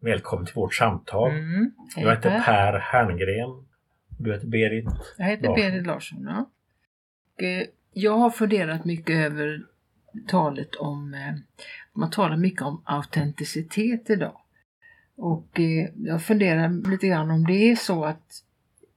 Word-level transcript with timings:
Välkommen 0.00 0.46
till 0.46 0.54
vårt 0.54 0.74
samtal. 0.74 1.30
Mm. 1.30 1.72
Hej, 1.96 2.04
Jag 2.04 2.16
heter 2.16 2.40
Per. 2.40 2.78
Herngren. 2.78 3.64
Du 4.18 4.32
heter 4.32 4.46
Berit. 4.46 4.84
Jag 5.18 5.26
heter 5.26 5.42
Larsson. 5.46 5.70
Berit 5.70 5.86
Larsson. 5.86 6.24
Ja. 6.28 6.50
Och, 7.36 7.42
eh, 7.42 7.66
jag 7.92 8.16
har 8.18 8.30
funderat 8.30 8.84
mycket 8.84 9.16
över 9.16 9.62
talet 10.28 10.74
om, 10.74 11.14
eh, 11.14 11.34
man 11.92 12.10
talar 12.10 12.36
mycket 12.36 12.62
om 12.62 12.82
autenticitet 12.84 14.10
idag. 14.10 14.40
Och 15.16 15.60
eh, 15.60 15.88
jag 15.96 16.22
funderar 16.22 16.90
lite 16.90 17.06
grann 17.08 17.30
om 17.30 17.46
det 17.46 17.70
är 17.70 17.76
så 17.76 18.04
att 18.04 18.42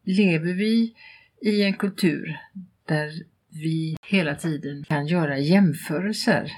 lever 0.03 0.53
vi 0.53 0.95
i 1.41 1.63
en 1.63 1.73
kultur 1.73 2.37
där 2.85 3.11
vi 3.49 3.97
hela 4.07 4.35
tiden 4.35 4.83
kan 4.83 5.07
göra 5.07 5.37
jämförelser. 5.39 6.51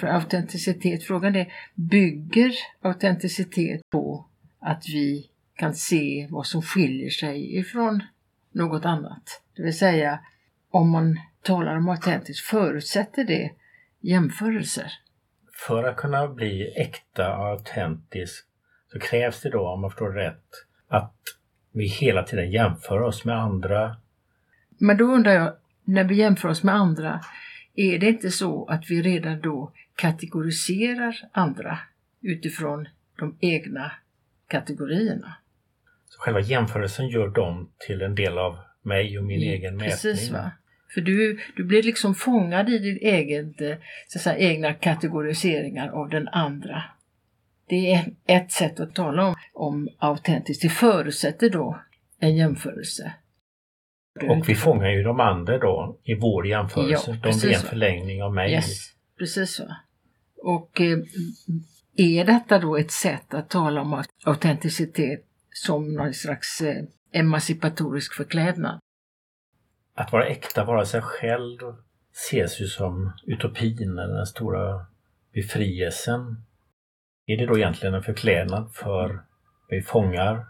För 0.00 0.06
autenticitet, 0.06 1.04
frågan 1.04 1.36
är, 1.36 1.52
bygger 1.74 2.52
autenticitet 2.82 3.80
på 3.90 4.26
att 4.60 4.84
vi 4.88 5.30
kan 5.56 5.74
se 5.74 6.28
vad 6.30 6.46
som 6.46 6.62
skiljer 6.62 7.10
sig 7.10 7.56
ifrån 7.56 8.02
något 8.52 8.84
annat? 8.84 9.42
Det 9.56 9.62
vill 9.62 9.78
säga, 9.78 10.20
om 10.70 10.90
man 10.90 11.20
talar 11.42 11.76
om 11.76 11.88
autentiskt, 11.88 12.46
förutsätter 12.46 13.24
det 13.24 13.50
jämförelser? 14.00 14.92
För 15.66 15.84
att 15.84 15.96
kunna 15.96 16.28
bli 16.28 16.72
äkta 16.76 17.36
och 17.36 17.46
autentisk 17.46 18.46
så 18.92 18.98
krävs 18.98 19.40
det 19.42 19.50
då, 19.50 19.68
om 19.68 19.80
man 19.80 19.90
förstår 19.90 20.12
rätt, 20.12 20.48
att 20.88 21.14
vi 21.72 21.86
hela 21.86 22.22
tiden 22.22 22.50
jämför 22.50 23.00
oss 23.00 23.24
med 23.24 23.36
andra. 23.36 23.96
Men 24.78 24.96
då 24.96 25.04
undrar 25.04 25.32
jag, 25.32 25.52
när 25.84 26.04
vi 26.04 26.14
jämför 26.14 26.48
oss 26.48 26.62
med 26.62 26.74
andra, 26.74 27.20
är 27.78 27.98
det 27.98 28.06
inte 28.08 28.30
så 28.30 28.66
att 28.66 28.90
vi 28.90 29.02
redan 29.02 29.40
då 29.40 29.72
kategoriserar 29.96 31.16
andra 31.32 31.78
utifrån 32.20 32.88
de 33.18 33.36
egna 33.40 33.92
kategorierna? 34.48 35.34
Så 36.08 36.18
själva 36.20 36.40
jämförelsen 36.40 37.08
gör 37.08 37.28
dem 37.28 37.70
till 37.86 38.02
en 38.02 38.14
del 38.14 38.38
av 38.38 38.58
mig 38.82 39.18
och 39.18 39.24
min 39.24 39.42
Mm, 39.42 39.54
egen 39.54 39.76
mätning. 39.76 39.90
Precis 39.90 40.30
va. 40.30 40.50
För 40.94 41.00
du, 41.00 41.40
du 41.56 41.64
blir 41.64 41.82
liksom 41.82 42.14
fångad 42.14 42.68
i 42.68 42.78
din 42.78 42.98
egen, 43.02 43.54
så 44.08 44.18
säga, 44.18 44.38
egna 44.38 44.74
kategoriseringar 44.74 45.88
av 45.88 46.08
den 46.08 46.28
andra. 46.28 46.82
Det 47.68 47.92
är 47.92 48.12
ett 48.26 48.52
sätt 48.52 48.80
att 48.80 48.94
tala 48.94 49.26
om, 49.26 49.36
om 49.52 49.88
autentiskt. 49.98 50.62
Det 50.62 50.68
förutsätter 50.68 51.50
då 51.50 51.80
en 52.18 52.36
jämförelse. 52.36 53.12
Och 54.22 54.48
vi 54.48 54.54
fångar 54.54 54.88
ju 54.88 55.02
de 55.02 55.20
andra 55.20 55.58
då 55.58 55.98
i 56.04 56.14
vår 56.14 56.46
jämförelse. 56.46 57.10
Ja, 57.10 57.30
de 57.30 57.38
blir 57.38 57.54
en 57.54 57.60
förlängning 57.60 58.22
av 58.22 58.34
mig. 58.34 58.52
Yes, 58.52 58.92
precis 59.18 59.54
så. 59.54 59.64
Och 60.42 60.80
eh, 60.80 60.98
är 61.96 62.24
detta 62.24 62.58
då 62.58 62.76
ett 62.76 62.90
sätt 62.90 63.34
att 63.34 63.50
tala 63.50 63.80
om 63.80 64.04
autenticitet 64.24 65.24
som 65.50 65.94
någon 65.94 66.14
slags 66.14 66.60
eh, 66.60 66.84
emancipatorisk 67.12 68.14
förklädnad? 68.14 68.78
Att 69.94 70.12
vara 70.12 70.26
äkta, 70.26 70.64
vara 70.64 70.84
sig 70.84 71.00
själv 71.00 71.58
ses 72.12 72.60
ju 72.60 72.66
som 72.66 73.12
utopin 73.26 73.98
eller 73.98 74.14
den 74.14 74.26
stora 74.26 74.86
befrielsen. 75.32 76.44
Är 77.26 77.36
det 77.36 77.46
då 77.46 77.58
egentligen 77.58 77.94
en 77.94 78.02
förklädnad 78.02 78.72
för 78.74 79.24
vi 79.68 79.82
fångar? 79.82 80.46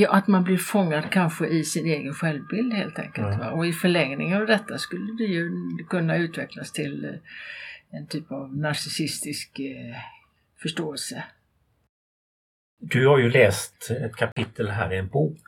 Ja, 0.00 0.10
att 0.10 0.26
man 0.26 0.44
blir 0.44 0.56
fångad 0.56 1.10
kanske 1.10 1.46
i 1.46 1.64
sin 1.64 1.86
egen 1.86 2.14
självbild 2.14 2.72
helt 2.72 2.98
enkelt. 2.98 3.38
Va? 3.38 3.50
Och 3.50 3.66
i 3.66 3.72
förlängningen 3.72 4.40
av 4.40 4.46
detta 4.46 4.78
skulle 4.78 5.12
det 5.12 5.24
ju 5.24 5.50
kunna 5.88 6.16
utvecklas 6.16 6.72
till 6.72 7.04
eh, 7.04 7.98
en 7.98 8.06
typ 8.06 8.32
av 8.32 8.56
narcissistisk 8.56 9.58
eh, 9.58 9.96
förståelse. 10.62 11.24
Du 12.80 13.06
har 13.06 13.18
ju 13.18 13.30
läst 13.30 13.90
ett 13.90 14.16
kapitel 14.16 14.68
här 14.68 14.92
i 14.92 14.98
en 14.98 15.08
bok 15.08 15.38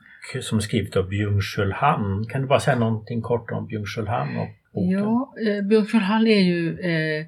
som 0.43 0.59
är 0.59 0.63
skrivet 0.63 0.97
av 0.97 1.11
Byung-Chul 1.11 1.73
Han. 1.73 2.27
Kan 2.29 2.43
du 2.43 2.49
bara 2.49 2.61
säga 2.61 2.79
någonting 2.79 3.23
kort 3.23 3.51
om 3.51 3.69
Byung-Chul 3.69 4.07
Han 4.07 4.37
och 4.37 4.49
boken? 4.73 4.91
Ja, 4.91 5.35
eh, 5.47 5.63
Björn 5.63 6.01
han 6.01 6.27
är 6.27 6.41
ju 6.41 6.79
eh, 6.81 7.27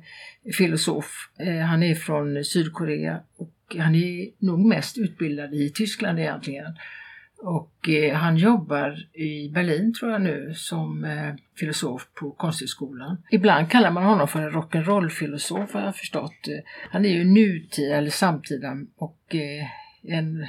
filosof. 0.52 1.30
Eh, 1.38 1.58
han 1.58 1.82
är 1.82 1.94
från 1.94 2.44
Sydkorea 2.44 3.20
och 3.36 3.76
han 3.78 3.94
är 3.94 4.30
nog 4.38 4.66
mest 4.66 4.98
utbildad 4.98 5.54
i 5.54 5.70
Tyskland 5.70 6.19
egentligen. 6.19 6.76
Och 7.44 7.88
eh, 7.88 8.14
han 8.14 8.36
jobbar 8.36 9.16
i 9.16 9.48
Berlin 9.48 9.94
tror 9.94 10.12
jag 10.12 10.22
nu 10.22 10.54
som 10.54 11.04
eh, 11.04 11.34
filosof 11.58 12.08
på 12.14 12.30
Konsthögskolan. 12.30 13.22
Ibland 13.30 13.70
kallar 13.70 13.91
man 13.91 14.04
honom 14.04 14.28
för 14.28 14.41
en 14.41 14.50
rock'n'roll-filosof 14.50 15.72
har 15.72 15.81
jag 15.81 15.97
förstått. 15.97 16.48
Han 16.91 17.04
är 17.04 17.08
ju 17.08 17.25
nutida 17.25 17.97
eller 17.97 18.10
samtida 18.10 18.76
och 18.97 19.34
eh, 19.34 19.66
en 20.02 20.47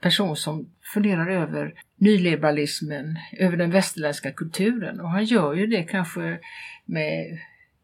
person 0.00 0.36
som 0.36 0.70
funderar 0.94 1.30
över 1.30 1.74
nyliberalismen, 1.96 3.18
över 3.38 3.56
den 3.56 3.70
västerländska 3.70 4.32
kulturen 4.32 5.00
och 5.00 5.10
han 5.10 5.24
gör 5.24 5.54
ju 5.54 5.66
det 5.66 5.82
kanske 5.82 6.38
med 6.84 7.38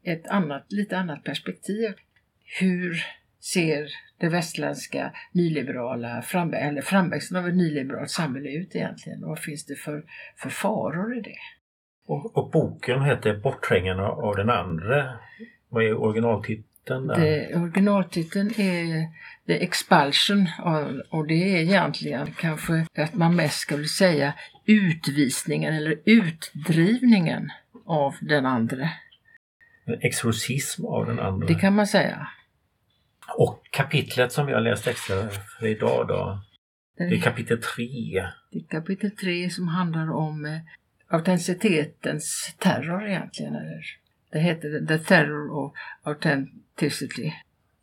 ett 0.05 0.27
annat, 0.27 0.67
lite 0.69 0.99
annat 0.99 1.25
perspektiv. 1.25 1.95
Hur 2.61 3.05
ser 3.43 3.89
det 4.19 4.29
västerländska 4.29 5.13
nyliberala 5.33 6.23
fram, 6.23 6.55
eller 6.55 6.83
framväxten 6.83 7.37
av 7.37 7.49
ett 7.49 7.55
nyliberalt 7.55 8.11
samhälle 8.11 8.51
ut 8.51 8.77
egentligen? 8.77 9.23
Och 9.25 9.29
vad 9.29 9.39
finns 9.39 9.67
det 9.67 9.75
för, 9.75 10.05
för 10.37 10.51
faror 10.51 11.19
i 11.19 11.21
det? 11.21 11.37
Och, 12.07 12.37
och 12.37 12.51
boken 12.51 13.03
heter 13.03 13.37
Bortträngarna 13.37 14.09
av 14.09 14.37
den 14.37 14.51
andra. 14.51 15.19
Vad 15.69 15.85
är 15.85 15.95
originaltiteln 16.03 17.07
där? 17.07 17.21
det 17.21 17.57
originaltiteln 17.57 18.49
är 18.49 19.07
The 19.47 19.65
Expulsion 19.65 20.47
och- 20.63 21.19
och 21.19 21.27
det 21.27 21.57
är 21.57 21.63
egentligen 21.63 22.27
kanske 22.39 22.87
att 22.99 23.15
man 23.15 23.37
mest 23.37 23.59
skulle 23.59 23.85
säga 23.85 24.35
utvisningen 24.67 25.75
eller 25.75 25.97
utdrivningen 26.05 27.51
av 27.87 28.15
den 28.21 28.47
andra. 28.47 28.89
En 29.87 29.99
exorcism 30.01 30.87
av 30.87 31.07
den 31.07 31.19
andra. 31.19 31.47
Det 31.47 31.55
kan 31.55 31.75
man 31.75 31.87
säga. 31.87 32.27
Och 33.37 33.69
kapitlet 33.71 34.33
som 34.33 34.47
vi 34.47 34.53
har 34.53 34.61
läst 34.61 34.87
extra 34.87 35.29
för 35.59 35.67
idag 35.67 36.09
då. 36.09 36.41
Det 36.97 37.05
är 37.05 37.21
kapitel 37.21 37.63
3. 37.63 37.85
Det 38.51 38.59
är 38.59 38.65
kapitel 38.71 39.11
3 39.11 39.51
som 39.51 39.69
handlar 39.69 40.13
om 40.13 40.45
eh, 40.45 40.59
autenticitetens 41.09 42.55
terror 42.59 43.07
egentligen. 43.07 43.55
Eller? 43.55 43.83
Det 44.33 44.39
heter 44.39 44.87
The 44.87 44.99
Terror 44.99 45.51
of 45.51 45.73
Authenticity. 46.03 47.33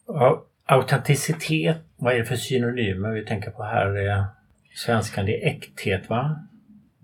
Ja, 0.07 0.45
autenticitet, 0.65 1.77
vad 1.97 2.13
är 2.13 2.17
det 2.17 2.25
för 2.25 2.35
synonymer 2.35 3.09
vi 3.09 3.25
tänker 3.25 3.51
på 3.51 3.63
här? 3.63 3.85
Är 3.85 4.25
svenskan, 4.75 5.25
det 5.25 5.43
är 5.43 5.47
äkthet 5.47 6.09
va? 6.09 6.39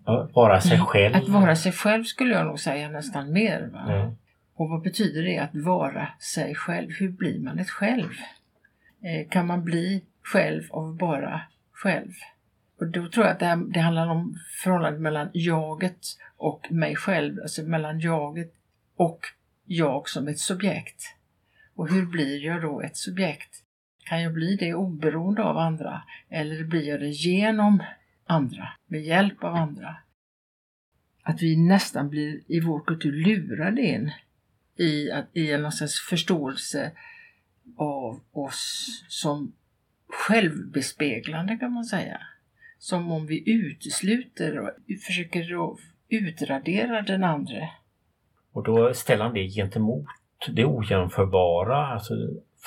Ja, 0.06 0.30
Vara 0.34 0.62
sig 0.62 0.80
själv. 0.80 1.16
Att 1.16 1.30
vara 1.30 1.56
sig 1.56 1.72
själv 1.72 2.04
skulle 2.04 2.34
jag 2.34 2.46
nog 2.46 2.60
säga 2.60 2.90
nästan 2.90 3.34
mer. 3.34 3.70
Va? 3.74 3.86
Ja. 3.88 4.16
Och 4.56 4.70
vad 4.70 4.82
betyder 4.82 5.24
det 5.24 5.38
att 5.38 5.56
vara 5.56 6.08
sig 6.20 6.56
själv? 6.56 6.92
Hur 6.92 7.10
blir 7.10 7.40
man 7.40 7.60
ett 7.60 7.70
själv? 7.70 8.10
Eh, 9.02 9.30
kan 9.30 9.48
man 9.48 9.64
bli 9.64 10.04
själv 10.24 10.64
av 10.70 10.98
bara 10.98 11.42
själv? 11.72 12.12
Och 12.80 12.88
då 12.88 13.08
tror 13.10 13.26
jag 13.26 13.34
att 13.34 13.40
det, 13.40 13.46
här, 13.46 13.56
det 13.56 13.80
handlar 13.80 14.08
om 14.08 14.38
förhållandet 14.64 15.02
mellan 15.02 15.30
jaget 15.34 16.00
och 16.38 16.72
mig 16.72 16.96
själv, 16.96 17.42
alltså 17.42 17.64
mellan 17.64 18.00
jaget 18.00 18.54
och 18.96 19.20
jag 19.66 20.10
som 20.10 20.28
ett 20.28 20.40
subjekt. 20.40 21.04
Och 21.76 21.90
hur 21.90 22.06
blir 22.06 22.46
jag 22.46 22.62
då 22.62 22.82
ett 22.82 22.98
subjekt? 22.98 23.64
Kan 24.06 24.22
jag 24.22 24.34
bli 24.34 24.56
det 24.56 24.74
oberoende 24.74 25.44
av 25.44 25.58
andra 25.58 26.02
eller 26.30 26.64
blir 26.64 26.88
jag 26.90 27.00
det 27.00 27.10
genom 27.10 27.84
andra, 28.26 28.70
med 28.88 29.02
hjälp 29.02 29.44
av 29.44 29.56
andra? 29.56 29.96
Att 31.24 31.42
vi 31.42 31.58
nästan 31.58 32.10
blir 32.10 32.42
i 32.48 32.60
vår 32.60 32.80
kultur 32.80 33.12
lurade 33.12 33.82
in 33.82 34.12
i, 34.76 35.12
att, 35.12 35.26
i 35.34 35.52
en 35.52 35.62
någon 35.62 35.72
slags 35.72 36.00
förståelse 36.10 36.92
av 37.78 38.22
oss 38.32 38.88
som 39.08 39.54
självbespeglande 40.08 41.58
kan 41.58 41.72
man 41.72 41.86
säga. 41.86 42.22
Som 42.78 43.12
om 43.12 43.26
vi 43.26 43.52
utesluter 43.52 44.60
och 44.60 44.72
försöker 45.08 45.76
utradera 46.10 47.02
den 47.02 47.24
andra. 47.24 47.70
Och 48.52 48.64
då 48.64 48.94
ställer 48.94 49.24
han 49.24 49.34
det 49.34 49.48
gentemot 49.48 50.06
det 50.48 50.66
ojämförbara, 50.66 51.88
alltså 51.88 52.14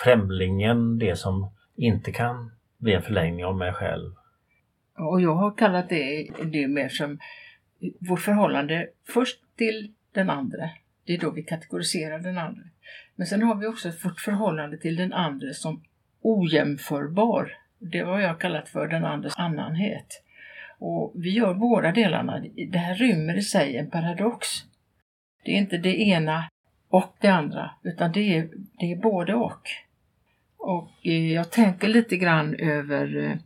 främlingen, 0.04 0.98
det 0.98 1.16
som 1.16 1.50
inte 1.76 2.12
kan 2.12 2.50
bli 2.78 2.92
en 2.92 3.02
förlängning 3.02 3.44
av 3.44 3.56
mig 3.56 3.72
själv. 3.72 4.12
Och 4.98 5.20
jag 5.20 5.34
har 5.34 5.56
kallat 5.56 5.88
det, 5.88 6.28
det 6.52 6.68
mer 6.68 6.88
som 6.88 7.18
vårt 8.08 8.20
förhållande 8.20 8.88
först 9.14 9.38
till 9.56 9.94
den 10.12 10.30
andra. 10.30 10.70
Det 11.08 11.14
är 11.14 11.18
då 11.18 11.30
vi 11.30 11.42
kategoriserar 11.42 12.18
den 12.18 12.38
andra. 12.38 12.62
Men 13.16 13.26
sen 13.26 13.42
har 13.42 13.54
vi 13.54 13.66
också 13.66 13.92
vårt 14.04 14.20
förhållande 14.20 14.78
till 14.78 14.96
den 14.96 15.12
andra 15.12 15.52
som 15.52 15.82
ojämförbar. 16.22 17.52
Det 17.78 17.98
har 17.98 18.20
jag 18.20 18.40
kallat 18.40 18.68
för 18.68 18.88
den 18.88 19.04
andres 19.04 19.36
annanhet. 19.36 20.22
Och 20.78 21.12
vi 21.14 21.30
gör 21.30 21.54
båda 21.54 21.92
delarna. 21.92 22.44
Det 22.70 22.78
här 22.78 22.94
rymmer 22.94 23.38
i 23.38 23.42
sig 23.42 23.76
en 23.76 23.90
paradox. 23.90 24.48
Det 25.44 25.50
är 25.50 25.58
inte 25.58 25.78
det 25.78 26.00
ena 26.00 26.48
och 26.88 27.16
det 27.20 27.28
andra, 27.28 27.70
utan 27.82 28.12
det 28.12 28.36
är, 28.36 28.48
det 28.78 28.92
är 28.92 28.96
både 28.96 29.34
och. 29.34 29.62
Och 30.58 30.90
eh, 31.02 31.32
jag 31.32 31.50
tänker 31.50 31.88
lite 31.88 32.16
grann 32.16 32.54
över 32.54 33.24
eh, 33.24 33.36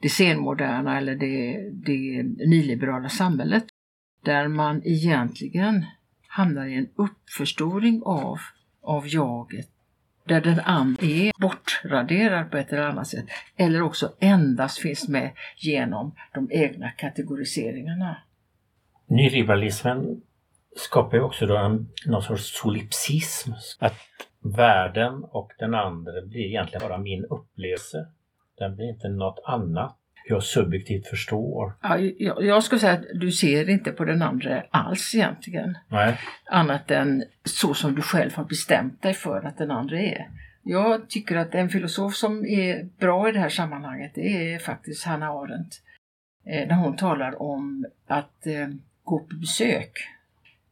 det 0.00 0.08
senmoderna 0.08 0.98
eller 0.98 1.14
det, 1.14 1.70
det 1.72 2.22
nyliberala 2.46 3.08
samhället 3.08 3.64
där 4.24 4.48
man 4.48 4.82
egentligen 4.84 5.84
hamnar 6.30 6.66
i 6.66 6.74
en 6.74 6.88
uppförstoring 6.96 8.02
av, 8.04 8.38
av 8.82 9.08
jaget 9.08 9.68
där 10.24 10.40
den 10.40 10.60
andra 10.60 11.06
är 11.06 11.32
bortraderad 11.40 12.50
på 12.50 12.56
ett 12.56 12.72
eller 12.72 12.82
annat 12.82 13.08
sätt 13.08 13.24
eller 13.56 13.82
också 13.82 14.12
endast 14.20 14.78
finns 14.78 15.08
med 15.08 15.30
genom 15.56 16.14
de 16.34 16.48
egna 16.52 16.90
kategoriseringarna. 16.90 18.16
Nyliberalismen 19.06 20.22
skapar 20.76 21.16
ju 21.16 21.22
också 21.22 21.46
då 21.46 21.56
en, 21.56 21.88
någon 22.06 22.22
sorts 22.22 22.60
solipsism. 22.60 23.52
Att 23.78 23.96
världen 24.56 25.24
och 25.24 25.52
den 25.58 25.74
andra 25.74 26.22
blir 26.26 26.40
egentligen 26.40 26.88
bara 26.88 26.98
min 26.98 27.24
upplevelse. 27.24 28.06
Den 28.58 28.76
blir 28.76 28.88
inte 28.88 29.08
något 29.08 29.42
annat 29.44 29.99
jag 30.28 30.42
subjektivt 30.42 31.06
förstår. 31.06 31.72
Ja, 31.82 31.98
jag, 31.98 32.44
jag 32.44 32.64
skulle 32.64 32.78
säga 32.78 32.92
att 32.92 33.04
du 33.14 33.32
ser 33.32 33.68
inte 33.68 33.92
på 33.92 34.04
den 34.04 34.22
andra 34.22 34.62
alls 34.70 35.14
egentligen. 35.14 35.78
Nej. 35.88 36.18
Annat 36.44 36.90
än 36.90 37.24
så 37.44 37.74
som 37.74 37.94
du 37.94 38.02
själv 38.02 38.34
har 38.34 38.44
bestämt 38.44 39.02
dig 39.02 39.14
för 39.14 39.42
att 39.42 39.58
den 39.58 39.70
andra 39.70 40.00
är. 40.00 40.30
Jag 40.62 41.08
tycker 41.08 41.36
att 41.36 41.54
en 41.54 41.68
filosof 41.68 42.14
som 42.14 42.46
är 42.46 42.88
bra 42.98 43.28
i 43.28 43.32
det 43.32 43.38
här 43.38 43.48
sammanhanget 43.48 44.12
det 44.14 44.54
är 44.54 44.58
faktiskt 44.58 45.04
Hanna 45.04 45.26
Arendt. 45.26 45.82
Eh, 46.46 46.68
när 46.68 46.74
hon 46.74 46.96
talar 46.96 47.42
om 47.42 47.86
att 48.06 48.46
eh, 48.46 48.68
gå 49.04 49.18
på 49.18 49.34
besök. 49.36 49.92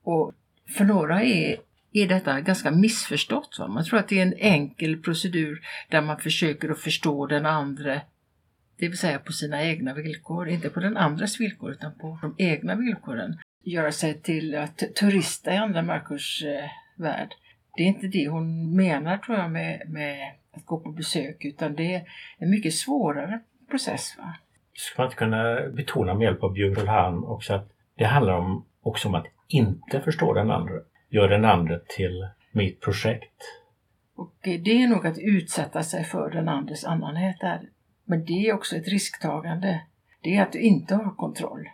Och 0.03 0.33
för 0.77 0.85
några 0.85 1.23
är, 1.23 1.57
är 1.93 2.09
detta 2.09 2.41
ganska 2.41 2.71
missförstått. 2.71 3.57
Va? 3.59 3.69
Man 3.69 3.85
tror 3.85 3.99
att 3.99 4.09
det 4.09 4.19
är 4.19 4.23
en 4.23 4.35
enkel 4.39 5.03
procedur 5.03 5.61
där 5.89 6.01
man 6.01 6.19
försöker 6.19 6.69
att 6.69 6.79
förstå 6.79 7.27
den 7.27 7.47
andra 7.47 8.01
det 8.79 8.89
vill 8.89 8.99
säga 8.99 9.19
på 9.19 9.33
sina 9.33 9.63
egna 9.63 9.95
villkor, 9.95 10.49
inte 10.49 10.71
på 10.71 10.81
den 10.81 10.97
andras 10.97 11.41
villkor 11.41 11.71
utan 11.71 11.99
på 11.99 12.19
de 12.23 12.35
egna 12.39 12.75
villkoren. 12.75 13.39
Göra 13.65 13.93
sig 13.93 14.21
till 14.23 14.55
att 14.55 14.79
turista 14.79 15.55
i 15.55 15.57
andra 15.57 15.83
människors 15.83 16.45
eh, 16.45 16.71
värld. 16.97 17.35
Det 17.77 17.83
är 17.83 17.87
inte 17.87 18.07
det 18.07 18.29
hon 18.29 18.77
menar 18.77 19.19
tror 19.19 19.39
jag 19.39 19.51
med, 19.51 19.83
med 19.89 20.33
att 20.51 20.67
gå 20.67 20.81
på 20.81 20.91
besök 20.91 21.45
utan 21.45 21.75
det 21.75 21.95
är 21.95 22.03
en 22.39 22.51
mycket 22.51 22.75
svårare 22.75 23.41
process. 23.71 24.15
Va? 24.19 24.35
Skulle 24.75 25.05
man 25.05 25.07
inte 25.07 25.17
kunna 25.17 25.69
betona 25.77 26.15
med 26.15 26.25
hjälp 26.25 26.43
av 26.43 26.53
Björn 26.53 26.89
Han 26.89 27.25
också 27.25 27.55
att 27.55 27.71
det 27.97 28.05
handlar 28.05 28.35
om, 28.35 28.65
också 28.83 29.09
om 29.09 29.15
att 29.15 29.27
inte 29.49 30.01
förstå 30.01 30.35
den 30.35 30.51
andra. 30.51 30.75
Gör 31.09 31.29
den 31.29 31.45
andra 31.45 31.79
till 31.79 32.29
mitt 32.53 32.81
projekt. 32.81 33.43
Och 34.17 34.35
det 34.43 34.83
är 34.83 34.89
nog 34.89 35.07
att 35.07 35.19
utsätta 35.19 35.83
sig 35.83 36.05
för 36.05 36.31
den 36.31 36.49
andres 36.49 36.85
annanhet 36.85 37.37
där. 37.41 37.61
Men 38.11 38.25
det 38.25 38.49
är 38.49 38.53
också 38.53 38.77
ett 38.77 38.89
risktagande. 38.89 39.81
Det 40.21 40.37
är 40.37 40.43
att 40.43 40.53
du 40.53 40.61
inte 40.61 40.95
har 40.95 41.15
kontroll. 41.15 41.69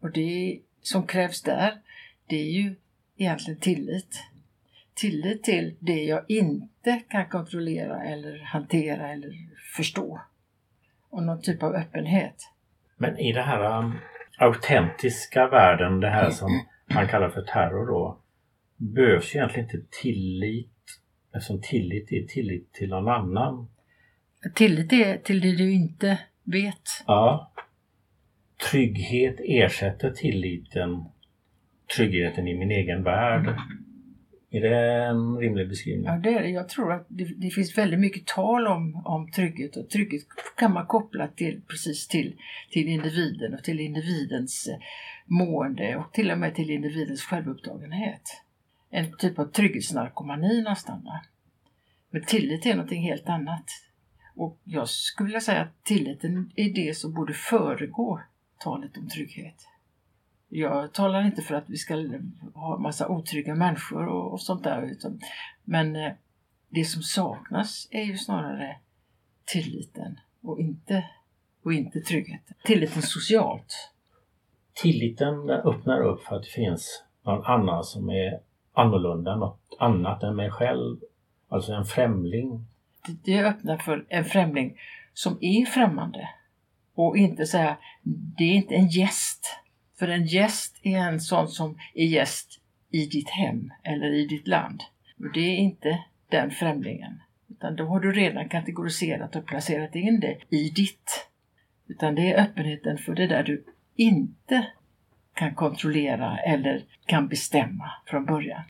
Och 0.00 0.10
det 0.10 0.60
som 0.82 1.06
krävs 1.06 1.42
där, 1.42 1.80
det 2.26 2.36
är 2.36 2.50
ju 2.50 2.74
egentligen 3.16 3.60
tillit. 3.60 4.22
Tillit 4.94 5.42
till 5.42 5.76
det 5.80 6.04
jag 6.04 6.24
inte 6.28 7.00
kan 7.08 7.28
kontrollera 7.28 8.04
eller 8.04 8.38
hantera 8.38 9.12
eller 9.12 9.32
förstå. 9.76 10.20
Och 11.10 11.22
någon 11.22 11.42
typ 11.42 11.62
av 11.62 11.74
öppenhet. 11.74 12.36
Men 12.96 13.18
i 13.18 13.32
den 13.32 13.44
här 13.44 13.78
um, 13.78 13.98
autentiska 14.38 15.48
världen, 15.48 16.00
det 16.00 16.10
här 16.10 16.30
som 16.30 16.64
man 16.94 17.08
kallar 17.08 17.30
för 17.30 17.42
terror 17.42 17.86
då, 17.86 18.18
behövs 18.76 19.34
egentligen 19.34 19.70
inte 19.70 19.86
tillit 20.02 21.00
eftersom 21.34 21.60
tillit 21.60 22.12
är 22.12 22.26
tillit 22.26 22.72
till 22.72 22.88
någon 22.88 23.08
annan. 23.08 23.68
Tillit 24.54 24.92
är 24.92 25.18
till 25.18 25.40
det 25.40 25.56
du 25.56 25.72
inte 25.72 26.18
vet. 26.44 26.82
Ja. 27.06 27.52
Trygghet 28.70 29.36
ersätter 29.38 30.10
tilliten, 30.10 31.04
tryggheten 31.96 32.48
i 32.48 32.54
min 32.58 32.70
egen 32.70 33.02
värld. 33.02 33.56
Är 34.50 34.60
det 34.60 35.04
en 35.04 35.36
rimlig 35.36 35.68
beskrivning? 35.68 36.04
Ja, 36.06 36.12
det 36.16 36.34
är 36.34 36.42
det. 36.42 36.48
Jag 36.48 36.68
tror 36.68 36.92
att 36.92 37.06
det, 37.08 37.24
det, 37.24 37.50
finns 37.50 37.78
väldigt 37.78 38.00
mycket 38.00 38.26
tal 38.26 38.66
om, 38.66 39.02
om 39.04 39.30
trygghet 39.30 39.76
och 39.76 39.90
trygghet 39.90 40.22
kan 40.56 40.72
man 40.72 40.86
koppla 40.86 41.28
till, 41.28 41.62
precis 41.68 42.08
till, 42.08 42.36
till 42.70 42.88
individen 42.88 43.54
och 43.54 43.64
till 43.64 43.80
individens 43.80 44.68
eh, 44.68 44.78
mående 45.26 45.96
och 45.96 46.12
till 46.12 46.30
och 46.30 46.38
med 46.38 46.54
till 46.54 46.70
individens 46.70 47.22
självupptagenhet. 47.22 48.22
En 48.90 49.16
typ 49.16 49.38
av 49.38 49.44
trygghetsnarkomani 49.44 50.62
nästan. 50.62 51.10
Men 52.10 52.24
tillit 52.24 52.66
är 52.66 52.74
någonting 52.74 53.02
helt 53.02 53.28
annat. 53.28 53.64
Och 54.34 54.58
jag 54.64 54.88
skulle 54.88 55.26
vilja 55.26 55.40
säga 55.40 55.62
att 55.62 55.84
tilliten 55.84 56.52
är 56.56 56.74
det 56.74 56.96
som 56.96 57.12
borde 57.12 57.32
föregå 57.32 58.20
talet 58.58 58.96
om 58.96 59.08
trygghet. 59.08 59.68
Jag 60.48 60.92
talar 60.92 61.26
inte 61.26 61.42
för 61.42 61.54
att 61.54 61.64
vi 61.66 61.76
ska 61.76 62.08
ha 62.54 62.78
massa 62.78 63.08
otrygga 63.08 63.54
människor 63.54 64.06
och, 64.06 64.32
och 64.32 64.40
sånt 64.40 64.64
där. 64.64 64.82
Utan, 64.82 65.20
men 65.64 65.96
eh, 65.96 66.12
det 66.68 66.84
som 66.84 67.02
saknas 67.02 67.88
är 67.90 68.02
ju 68.02 68.18
snarare 68.18 68.76
tilliten 69.44 70.20
och 70.42 70.60
inte, 70.60 71.04
och 71.62 71.72
inte 71.72 72.00
tryggheten. 72.00 72.56
Tilliten 72.64 73.02
socialt. 73.02 73.90
Tilliten 74.72 75.50
öppnar 75.50 76.00
upp 76.00 76.22
för 76.22 76.36
att 76.36 76.42
det 76.42 76.48
finns 76.48 77.04
någon 77.22 77.44
annan 77.44 77.84
som 77.84 78.10
är 78.10 78.40
annorlunda, 78.72 79.36
något 79.36 79.76
annat 79.78 80.22
än 80.22 80.36
mig 80.36 80.50
själv. 80.50 80.96
Alltså 81.48 81.72
en 81.72 81.84
främling 81.84 82.66
det 83.24 83.44
öppnar 83.44 83.78
för 83.78 84.06
en 84.08 84.24
främling 84.24 84.78
som 85.12 85.38
är 85.40 85.66
främmande. 85.66 86.28
Och 86.94 87.16
inte 87.16 87.46
säga, 87.46 87.76
det 88.38 88.44
är 88.44 88.54
inte 88.54 88.74
en 88.74 88.88
gäst. 88.88 89.56
För 89.98 90.08
en 90.08 90.26
gäst 90.26 90.80
är 90.82 90.98
en 90.98 91.20
sån 91.20 91.48
som 91.48 91.78
är 91.94 92.06
gäst 92.06 92.60
i 92.90 93.06
ditt 93.06 93.30
hem 93.30 93.72
eller 93.82 94.12
i 94.12 94.26
ditt 94.26 94.48
land. 94.48 94.82
Och 95.18 95.32
det 95.32 95.40
är 95.40 95.56
inte 95.56 96.04
den 96.28 96.50
främlingen. 96.50 97.20
Utan 97.50 97.76
då 97.76 97.86
har 97.86 98.00
du 98.00 98.12
redan 98.12 98.48
kategoriserat 98.48 99.36
och 99.36 99.46
placerat 99.46 99.94
in 99.94 100.20
det 100.20 100.38
i 100.48 100.70
ditt. 100.70 101.28
Utan 101.88 102.14
det 102.14 102.32
är 102.32 102.42
öppenheten 102.42 102.98
för 102.98 103.14
det 103.14 103.26
där 103.26 103.42
du 103.42 103.64
inte 103.96 104.66
kan 105.34 105.54
kontrollera 105.54 106.38
eller 106.38 106.84
kan 107.06 107.28
bestämma 107.28 107.90
från 108.06 108.24
början. 108.24 108.62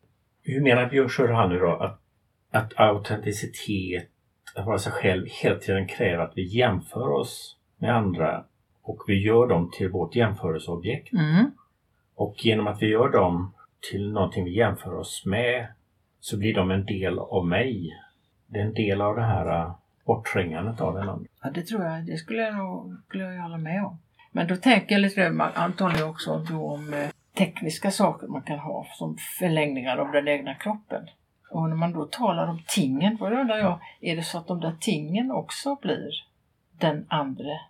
Hur 0.43 0.61
menar 0.61 0.89
Björn 0.91 1.09
Sjöran 1.09 1.51
nu 1.51 1.59
då 1.59 1.71
att, 1.71 2.01
att 2.51 2.81
autenticitet 2.81 4.11
att 4.55 4.67
vara 4.67 4.79
sig 4.79 4.93
själv 4.93 5.27
hela 5.43 5.59
tiden 5.59 5.87
kräver 5.87 6.25
att 6.25 6.33
vi 6.37 6.57
jämför 6.57 7.13
oss 7.13 7.57
med 7.79 7.97
andra 7.97 8.45
och 8.83 8.99
vi 9.07 9.23
gör 9.23 9.47
dem 9.47 9.71
till 9.71 9.89
vårt 9.89 10.17
jämförelseobjekt. 10.17 11.13
Mm. 11.13 11.51
Och 12.15 12.35
genom 12.39 12.67
att 12.67 12.83
vi 12.83 12.87
gör 12.87 13.09
dem 13.09 13.55
till 13.91 14.13
någonting 14.13 14.45
vi 14.45 14.57
jämför 14.57 14.95
oss 14.95 15.23
med 15.27 15.67
så 16.21 16.39
blir 16.39 16.55
de 16.55 16.71
en 16.71 16.85
del 16.85 17.19
av 17.19 17.47
mig. 17.47 18.01
Det 18.47 18.59
är 18.59 18.65
en 18.65 18.75
del 18.75 19.01
av 19.01 19.17
det 19.17 19.23
här 19.23 19.61
äh, 19.61 19.75
bortträngandet 20.05 20.81
av 20.81 20.95
den 20.95 21.09
andra. 21.09 21.27
Ja, 21.43 21.51
det 21.51 21.63
tror 21.63 21.85
jag. 21.85 22.07
Det 22.07 22.17
skulle 22.17 22.43
jag 22.43 22.55
nog 22.55 22.97
skulle 23.09 23.25
jag 23.25 23.43
hålla 23.43 23.59
med 23.59 23.85
om. 23.85 23.99
Men 24.33 24.47
då 24.47 24.57
tänker 24.57 24.95
jag 24.95 25.01
lite 25.01 25.51
antagligen 25.55 26.09
också 26.09 26.39
då 26.39 26.71
om 26.71 26.95
eh, 26.95 27.09
tekniska 27.39 27.91
saker 27.91 28.27
man 28.27 28.43
kan 28.43 28.59
ha 28.59 28.87
som 28.93 29.17
förlängningar 29.39 29.97
av 29.97 30.13
den 30.13 30.29
egna 30.29 30.55
kroppen. 30.55 31.07
Och 31.55 31.69
när 31.69 31.77
man 31.77 31.93
då 31.93 32.05
talar 32.05 32.47
om 32.47 32.59
tingen, 32.69 33.17
då 33.17 33.27
undrar 33.27 33.59
jag, 33.59 33.79
är 34.01 34.17
det 34.17 34.23
så 34.23 34.39
att 34.39 34.47
de 34.47 34.61
där 34.61 34.77
tingen 34.81 35.31
också 35.31 35.77
blir 35.83 36.11
den 36.81 37.07
andra? 37.09 37.61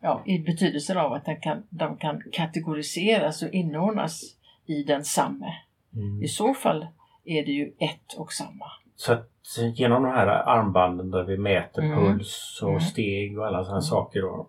Ja, 0.00 0.22
i 0.26 0.38
betydelsen 0.38 0.98
av 0.98 1.12
att 1.12 1.24
den 1.24 1.40
kan, 1.40 1.62
de 1.70 1.96
kan 1.96 2.22
kategoriseras 2.32 3.42
och 3.42 3.48
inordnas 3.48 4.36
i 4.66 4.82
densamme. 4.82 5.54
Mm. 5.94 6.22
I 6.22 6.28
så 6.28 6.54
fall 6.54 6.86
är 7.24 7.44
det 7.44 7.52
ju 7.52 7.72
ett 7.78 8.14
och 8.18 8.32
samma. 8.32 8.66
Så 8.96 9.12
att 9.12 9.30
genom 9.74 10.02
de 10.02 10.12
här 10.12 10.26
armbanden 10.26 11.10
där 11.10 11.24
vi 11.24 11.38
mäter 11.38 11.82
mm. 11.82 11.98
puls 11.98 12.60
och 12.62 12.68
mm. 12.68 12.80
steg 12.80 13.38
och 13.38 13.46
alla 13.46 13.64
sådana 13.64 13.76
mm. 13.76 13.82
saker 13.82 14.22
då, 14.22 14.48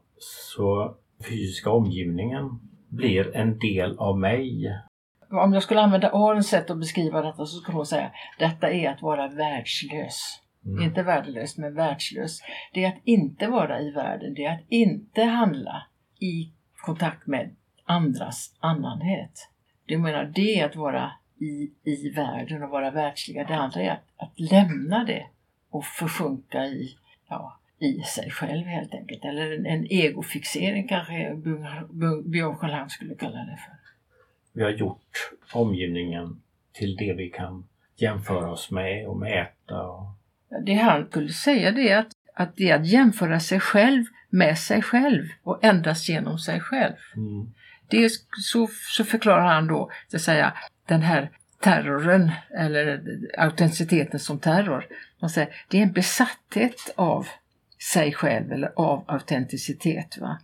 så 0.52 0.96
fysiska 1.30 1.70
omgivningen 1.70 2.60
blir 2.90 3.36
en 3.36 3.60
del 3.60 3.98
av 3.98 4.20
mig 4.20 4.72
om 5.30 5.54
jag 5.54 5.64
skulle 5.64 5.82
använda 5.82 6.10
Arens 6.10 6.48
sätt 6.48 6.70
att 6.70 6.80
beskriva 6.80 7.22
detta 7.22 7.46
så 7.46 7.58
skulle 7.58 7.78
hon 7.78 7.86
säga 7.86 8.12
detta 8.40 8.72
är 8.72 8.90
att 8.90 9.02
vara 9.02 9.28
världslös. 9.28 10.42
Mm. 10.66 10.84
Inte 10.84 11.04
värdelös, 11.04 11.58
men 11.58 11.76
världslös. 11.76 12.42
Det 12.74 12.84
är 12.84 12.88
att 12.88 13.02
inte 13.04 13.48
vara 13.48 13.82
i 13.82 13.92
världen, 13.92 14.34
det 14.34 14.46
är 14.46 14.54
att 14.54 14.66
inte 14.70 15.24
handla 15.24 15.84
i 16.20 16.52
kontakt 16.76 17.28
med 17.28 17.56
andras 17.86 18.56
annanhet. 18.60 19.50
Det 19.86 19.98
menar, 19.98 20.26
det 20.26 20.60
är 20.60 20.66
att 20.66 20.76
vara 20.76 21.12
i, 21.40 21.72
i 21.84 22.10
världen 22.10 22.64
och 22.64 22.70
vara 22.70 22.92
världsliga. 22.92 23.44
Det 23.44 23.56
andra 23.56 23.82
är 23.82 23.92
att, 23.92 24.04
att 24.18 24.40
lämna 24.40 25.04
det 25.04 25.26
och 25.70 25.86
försjunka 25.86 26.66
i, 26.66 26.98
ja, 27.30 27.60
i 27.80 28.02
sig 28.02 28.32
själv 28.32 28.66
helt 28.66 28.94
enkelt. 28.94 29.26
Eller 29.26 29.52
en, 29.52 29.66
en 29.66 29.86
egofixering 29.92 30.88
kanske 30.88 31.36
Björn 32.26 32.56
Sjöland 32.56 32.92
skulle 32.92 33.16
kalla 33.16 33.40
det 33.40 33.58
för 33.66 33.85
vi 34.56 34.64
har 34.64 34.72
gjort 34.72 35.32
omgivningen 35.52 36.42
till 36.74 36.96
det 36.96 37.14
vi 37.14 37.30
kan 37.30 37.68
jämföra 37.96 38.52
oss 38.52 38.72
med 38.72 39.08
och 39.08 39.18
mäta 39.18 39.82
och 39.82 40.06
Det 40.66 40.74
han 40.74 41.08
skulle 41.08 41.30
säga 41.30 41.72
det 41.72 41.90
är 41.90 41.98
att, 41.98 42.12
att 42.34 42.56
det 42.56 42.70
är 42.70 42.76
att 42.80 42.88
jämföra 42.88 43.40
sig 43.40 43.60
själv 43.60 44.06
med 44.30 44.58
sig 44.58 44.82
själv 44.82 45.24
och 45.44 45.64
endast 45.64 46.10
genom 46.10 46.40
sig 46.40 46.60
själv. 46.60 46.96
Mm. 47.16 47.54
Det 47.88 48.06
är, 48.06 48.10
så, 48.42 48.68
så 48.98 49.04
förklarar 49.04 49.54
han 49.54 49.68
då, 49.68 49.92
så 50.08 50.18
att 50.18 50.22
säga, 50.24 50.54
den 50.88 51.02
här 51.02 51.32
terroren 51.60 52.32
eller 52.50 53.02
autenticiteten 53.38 54.20
som 54.20 54.40
terror. 54.40 54.86
Man 55.20 55.30
säger, 55.30 55.56
det 55.68 55.78
är 55.78 55.82
en 55.82 55.92
besatthet 55.92 56.94
av 56.96 57.28
sig 57.92 58.14
själv 58.14 58.52
eller 58.52 58.72
av 58.76 59.04
autenticitet. 59.08 60.18
Va? 60.18 60.40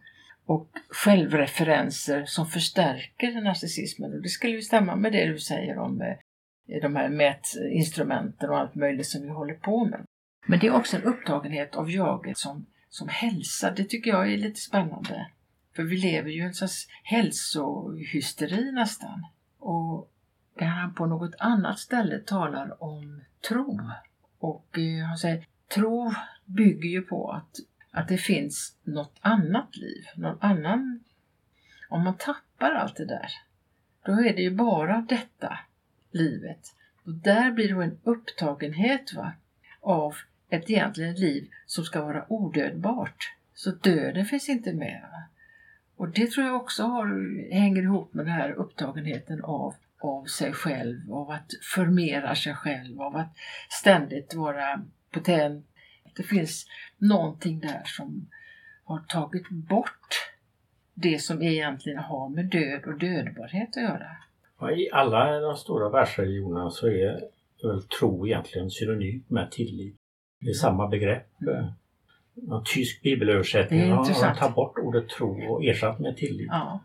Och 0.52 0.70
självreferenser 0.90 2.26
som 2.26 2.46
förstärker 2.46 3.42
narcissismen. 3.42 4.14
Och 4.14 4.22
det 4.22 4.30
skulle 4.30 4.54
ju 4.54 4.62
stämma 4.62 4.96
med 4.96 5.12
det 5.12 5.26
du 5.26 5.40
säger 5.40 5.78
om 5.78 6.02
eh, 6.02 6.82
de 6.82 6.96
här 6.96 7.10
mätinstrumenten 7.10 8.50
och 8.50 8.58
allt 8.58 8.76
möjligt 8.76 9.08
som 9.08 9.22
vi 9.22 9.30
håller 9.30 9.54
på 9.54 9.86
med. 9.86 10.02
Men 10.48 10.60
det 10.60 10.68
är 10.68 10.76
också 10.76 10.98
en 10.98 11.04
upptagenhet 11.04 11.76
av 11.76 11.92
jaget 11.92 12.38
som, 12.38 12.66
som 12.90 13.08
hälsa. 13.08 13.72
Det 13.72 13.84
tycker 13.84 14.12
jag 14.12 14.34
är 14.34 14.38
lite 14.38 14.60
spännande. 14.60 15.28
För 15.76 15.84
vi 15.84 15.98
lever 15.98 16.30
ju 16.30 16.42
i 16.42 16.46
en 16.46 16.54
sorts 16.54 16.88
hälsohysteri 17.04 18.72
nästan. 18.72 19.26
Och 19.60 20.12
där 20.60 20.66
han 20.66 20.94
på 20.94 21.06
något 21.06 21.36
annat 21.40 21.80
ställe 21.80 22.20
talar 22.20 22.84
om 22.84 23.22
tro. 23.50 23.80
Och 24.40 24.78
eh, 24.78 25.06
han 25.06 25.18
säger 25.18 25.46
tro 25.76 26.14
bygger 26.46 26.90
ju 26.90 27.02
på 27.02 27.32
att, 27.32 27.56
att 27.92 28.08
det 28.08 28.18
finns 28.18 28.78
något 28.84 29.18
annat 29.22 29.76
liv, 29.76 30.06
någon 30.16 30.38
annan... 30.42 31.04
Om 31.90 32.04
man 32.04 32.18
tappar 32.18 32.72
allt 32.72 32.96
det 32.96 33.06
där, 33.06 33.32
då 34.06 34.12
är 34.12 34.36
det 34.36 34.42
ju 34.42 34.52
bara 34.52 35.06
detta 35.10 35.60
livet. 36.12 36.76
Och 37.06 37.14
där 37.14 37.52
blir 37.52 37.76
det 37.76 37.84
en 37.84 38.00
upptagenhet 38.04 39.14
va, 39.14 39.34
av 39.82 40.16
ett 40.50 40.70
egentligen 40.70 41.16
liv 41.16 41.50
som 41.66 41.84
ska 41.84 42.06
vara 42.06 42.26
odödbart. 42.30 43.34
Så 43.54 43.72
döden 43.72 44.26
finns 44.26 44.50
inte 44.50 44.74
med. 44.74 45.02
Va? 45.12 45.24
Och 45.96 46.10
det 46.10 46.32
tror 46.32 46.46
jag 46.46 46.56
också 46.56 46.84
har, 46.84 47.08
hänger 47.54 47.82
ihop 47.82 48.14
med 48.14 48.26
den 48.26 48.34
här 48.34 48.52
upptagenheten 48.52 49.44
av, 49.44 49.76
av 50.00 50.26
sig 50.26 50.54
själv, 50.54 51.14
av 51.14 51.32
att 51.32 51.52
förmera 51.76 52.36
sig 52.36 52.54
själv, 52.54 53.02
av 53.02 53.16
att 53.16 53.38
ständigt 53.70 54.34
vara 54.34 54.82
potent. 55.12 55.68
Det 56.16 56.24
finns 56.24 56.66
någonting 56.98 57.60
där 57.60 57.82
som 57.86 58.30
har 58.84 59.00
tagit 59.00 59.50
bort 59.50 60.32
det 60.94 61.20
som 61.20 61.42
egentligen 61.42 62.00
har 62.00 62.30
med 62.30 62.46
död 62.46 62.84
och 62.86 63.00
dödbarhet 63.00 63.78
att 63.78 63.84
göra. 63.84 64.18
Ja, 64.60 64.72
I 64.72 64.90
alla 64.92 65.40
de 65.40 65.58
stora 65.58 65.90
världsreligionerna 65.90 66.70
så 66.70 66.88
är 66.88 67.22
väl 67.64 67.84
tro 68.00 68.28
egentligen 68.28 68.70
synonymt 68.70 69.30
med 69.30 69.52
tillit. 69.52 69.96
Det 70.40 70.50
är 70.50 70.54
samma 70.54 70.88
begrepp. 70.88 71.28
Mm. 71.42 71.66
En 72.52 72.64
tysk 72.66 73.02
bibelöversättning 73.02 73.92
har 73.92 74.34
tagit 74.36 74.56
bort 74.56 74.78
ordet 74.80 75.10
tro 75.10 75.54
och 75.54 75.64
ersatt 75.64 76.00
med 76.00 76.18
tillit. 76.18 76.48
Ja. 76.50 76.84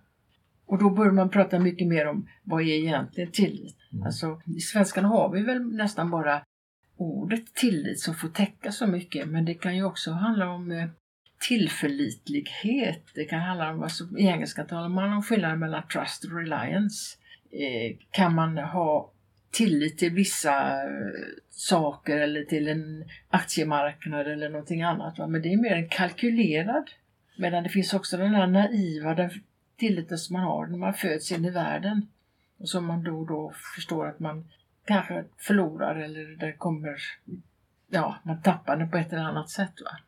Och 0.67 0.79
då 0.79 0.91
börjar 0.91 1.13
man 1.13 1.31
prata 1.31 1.59
mycket 1.59 1.89
mer 1.89 2.07
om 2.07 2.29
vad 2.43 2.63
är 2.63 2.67
egentligen 2.67 3.31
tillit? 3.33 3.77
Mm. 3.93 4.07
Alltså, 4.07 4.41
I 4.57 4.61
svenskan 4.61 5.05
har 5.05 5.33
vi 5.33 5.43
väl 5.43 5.63
nästan 5.63 6.11
bara 6.11 6.43
ordet 6.97 7.55
tillit 7.55 8.01
som 8.01 8.15
får 8.15 8.29
täcka 8.29 8.73
så 8.73 8.87
mycket 8.87 9.29
men 9.29 9.45
det 9.45 9.55
kan 9.55 9.77
ju 9.77 9.85
också 9.85 10.11
handla 10.11 10.51
om 10.51 10.73
eh, 10.73 10.89
tillförlitlighet. 11.39 13.03
Det 13.15 13.25
kan 13.25 13.41
handla 13.41 13.71
om, 13.71 13.83
alltså, 13.83 14.05
i 14.19 14.27
engelska 14.27 14.65
talar 14.65 14.89
man 14.89 15.13
om 15.13 15.23
skillnaden 15.23 15.59
mellan 15.59 15.89
trust 15.89 16.25
och 16.25 16.33
reliance. 16.33 17.17
Eh, 17.51 17.97
kan 18.11 18.35
man 18.35 18.59
ha 18.59 19.13
tillit 19.51 19.99
till 19.99 20.13
vissa 20.13 20.83
eh, 20.83 20.89
saker 21.51 22.17
eller 22.17 22.45
till 22.45 22.69
en 22.69 23.05
aktiemarknad 23.29 24.27
eller 24.27 24.49
någonting 24.49 24.83
annat. 24.83 25.19
Va? 25.19 25.27
Men 25.27 25.43
det 25.43 25.53
är 25.53 25.57
mer 25.57 25.77
en 25.77 25.89
kalkylerad. 25.89 26.91
Medan 27.39 27.63
det 27.63 27.69
finns 27.69 27.95
också 27.95 28.17
den 28.17 28.35
här 28.35 28.47
naiva 28.47 29.15
den 29.15 29.31
tilliten 29.77 30.19
som 30.19 30.35
man 30.35 30.43
har 30.43 30.67
när 30.67 30.79
man 30.79 30.95
föds 30.95 31.33
in 31.33 31.45
i 31.45 31.51
världen. 31.51 32.09
Och 32.59 32.69
som 32.69 32.85
man 32.85 33.05
då 33.05 33.19
och 33.19 33.27
då 33.27 33.53
förstår 33.75 34.09
att 34.09 34.21
man 34.21 34.49
kanske 34.87 35.25
förlorar 35.37 35.97
eller 35.97 36.37
det 36.37 36.53
kommer, 36.53 36.97
ja, 37.91 38.17
man 38.25 38.43
tappar 38.43 38.77
den 38.77 38.91
på 38.91 38.97
ett 38.97 39.13
eller 39.13 39.23
annat 39.23 39.51
sätt. 39.51 39.73
Va? 39.85 39.99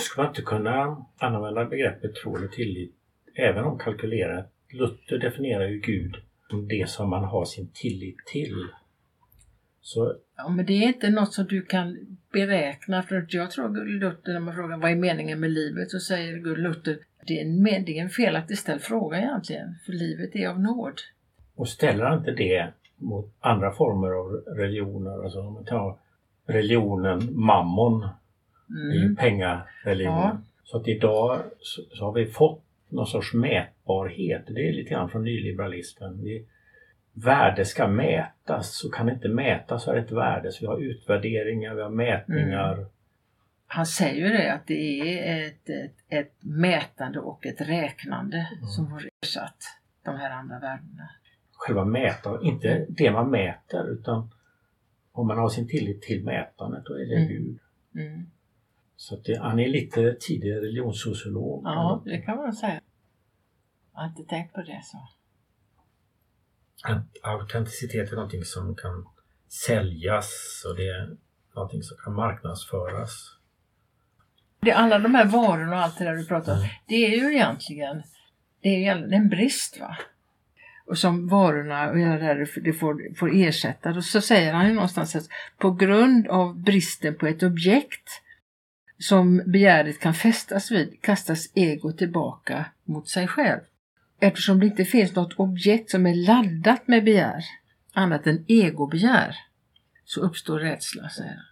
Ska 0.00 0.22
man 0.22 0.30
inte 0.30 0.42
kunna 0.42 1.04
använda 1.18 1.64
begreppet 1.64 2.14
tro 2.14 2.36
eller 2.36 2.48
tillit 2.48 2.94
även 3.34 3.64
om 3.64 3.78
kalkylerat? 3.78 4.52
Luther 4.72 5.18
definierar 5.18 5.68
ju 5.68 5.80
Gud 5.80 6.14
som 6.50 6.68
det 6.68 6.88
som 6.88 7.10
man 7.10 7.24
har 7.24 7.44
sin 7.44 7.70
tillit 7.74 8.16
till. 8.26 8.66
Så 9.80 10.16
Ja, 10.36 10.48
men 10.48 10.66
det 10.66 10.72
är 10.72 10.88
inte 10.88 11.10
något 11.10 11.34
som 11.34 11.46
du 11.46 11.62
kan 11.62 12.18
beräkna. 12.32 13.02
För 13.02 13.16
att 13.16 13.34
jag 13.34 13.50
tror 13.50 13.84
Luther, 13.84 14.32
när 14.32 14.40
man 14.40 14.54
frågar 14.54 14.78
vad 14.78 14.90
är 14.90 14.96
meningen 14.96 15.40
med 15.40 15.50
livet, 15.50 15.90
så 15.90 16.00
säger 16.00 16.56
Luther 16.56 16.98
det 17.26 17.40
är 17.40 17.44
en, 17.44 17.64
det 17.64 17.98
är 17.98 18.02
en 18.02 18.10
felaktigt 18.10 18.58
ställd 18.58 18.82
fråga 18.82 19.18
egentligen. 19.18 19.74
För 19.86 19.92
livet 19.92 20.36
är 20.36 20.48
av 20.48 20.60
nåd. 20.60 21.00
Och 21.54 21.68
ställer 21.68 22.04
han 22.04 22.18
inte 22.18 22.30
det 22.30 22.72
mot 23.00 23.34
andra 23.40 23.72
former 23.72 24.10
av 24.10 24.56
religioner, 24.56 25.24
alltså 25.24 25.40
om 25.40 25.52
man 25.54 25.64
tar 25.64 25.96
religionen 26.46 27.28
mammon, 27.32 28.08
det 28.66 28.96
är 28.96 29.00
ju 29.00 29.04
Mm. 29.04 29.16
pengareligionen. 29.16 30.20
Ja. 30.20 30.40
Så 30.64 30.76
att 30.76 30.88
idag 30.88 31.40
så, 31.60 31.82
så 31.96 32.04
har 32.04 32.12
vi 32.12 32.26
fått 32.26 32.62
någon 32.88 33.06
sorts 33.06 33.34
mätbarhet. 33.34 34.42
Det 34.46 34.68
är 34.68 34.72
lite 34.72 34.90
grann 34.90 35.10
från 35.10 35.24
nyliberalismen. 35.24 36.22
Vi, 36.22 36.46
värde 37.12 37.64
ska 37.64 37.88
mätas, 37.88 38.78
så 38.78 38.90
kan 38.90 39.06
det 39.06 39.12
inte 39.12 39.28
mätas 39.28 39.82
så 39.82 39.90
är 39.90 39.94
det 39.94 40.00
ett 40.00 40.10
värde. 40.12 40.52
Så 40.52 40.60
vi 40.60 40.66
har 40.66 40.78
utvärderingar, 40.78 41.74
vi 41.74 41.82
har 41.82 41.90
mätningar. 41.90 42.86
Han 43.66 43.86
säger 43.86 44.26
ju 44.26 44.28
det 44.36 44.52
att 44.52 44.66
det 44.66 45.00
är 45.00 45.46
ett, 45.46 45.68
ett, 45.68 45.96
ett 46.08 46.34
mätande 46.40 47.18
och 47.20 47.46
ett 47.46 47.60
räknande 47.60 48.48
som 48.76 48.92
har 48.92 49.02
ersatt 49.22 49.62
de 50.04 50.16
här 50.16 50.30
andra 50.30 50.58
värdena. 50.58 51.10
Själva 51.62 51.84
mätaren, 51.84 52.42
inte 52.42 52.86
det 52.88 53.10
man 53.10 53.30
mäter 53.30 53.88
utan 53.92 54.30
om 55.12 55.26
man 55.26 55.38
har 55.38 55.48
sin 55.48 55.68
tillit 55.68 56.02
till 56.02 56.24
mätandet 56.24 56.84
då 56.84 56.94
är 56.94 57.06
det 57.06 57.14
Mm. 57.16 57.28
Gud. 57.28 57.58
Mm. 57.94 58.30
Så 58.96 59.14
att 59.14 59.24
det, 59.24 59.38
han 59.38 59.58
är 59.60 59.68
lite 59.68 60.16
tidig 60.20 60.52
religionssociolog. 60.54 61.62
Ja, 61.64 62.02
det 62.04 62.18
kan 62.18 62.36
man 62.36 62.52
säga. 62.52 62.80
Jag 63.94 64.00
har 64.00 64.08
inte 64.08 64.22
tänkt 64.24 64.54
på 64.54 64.60
det 64.62 64.80
så. 64.84 64.98
Att 66.92 67.06
autenticitet 67.22 68.12
är 68.12 68.16
någonting 68.16 68.44
som 68.44 68.74
kan 68.76 69.06
säljas 69.48 70.62
och 70.68 70.76
det 70.76 70.88
är 70.88 71.16
någonting 71.54 71.82
som 71.82 71.96
kan 72.04 72.14
marknadsföras. 72.14 73.36
Det, 74.60 74.72
alla 74.72 74.98
de 74.98 75.14
här 75.14 75.24
varorna 75.24 75.76
och 75.76 75.82
allt 75.82 75.98
det 75.98 76.04
där 76.04 76.14
du 76.16 76.26
pratar 76.26 76.52
om, 76.52 76.58
Mm. 76.58 76.70
det 76.86 76.94
är 76.94 77.16
ju 77.16 77.34
egentligen 77.34 78.02
det 78.60 78.86
är 78.86 79.12
en 79.12 79.28
brist. 79.28 79.80
va? 79.80 79.96
Och 80.90 80.98
som 80.98 81.28
varorna 81.28 81.90
och 81.90 81.96
det 81.96 82.18
där 82.18 82.60
det 82.60 82.72
får, 82.72 83.14
får 83.14 83.30
ersätta. 83.34 83.90
Och 83.90 84.04
så 84.04 84.20
säger 84.20 84.52
han 84.52 84.68
ju 84.68 84.74
någonstans 84.74 85.16
att 85.16 85.28
på 85.58 85.70
grund 85.70 86.26
av 86.26 86.62
bristen 86.62 87.14
på 87.14 87.26
ett 87.26 87.42
objekt 87.42 88.08
som 88.98 89.42
begäret 89.46 90.00
kan 90.00 90.14
fästas 90.14 90.70
vid 90.70 91.02
kastas 91.02 91.48
ego 91.54 91.92
tillbaka 91.92 92.64
mot 92.84 93.08
sig 93.08 93.26
själv. 93.26 93.60
Eftersom 94.20 94.60
det 94.60 94.66
inte 94.66 94.84
finns 94.84 95.14
något 95.14 95.32
objekt 95.32 95.90
som 95.90 96.06
är 96.06 96.14
laddat 96.14 96.88
med 96.88 97.04
begär, 97.04 97.44
annat 97.92 98.26
än 98.26 98.44
egobegär, 98.48 99.36
så 100.04 100.20
uppstår 100.20 100.58
rädsla, 100.58 101.08
säger 101.08 101.34
han. 101.34 101.44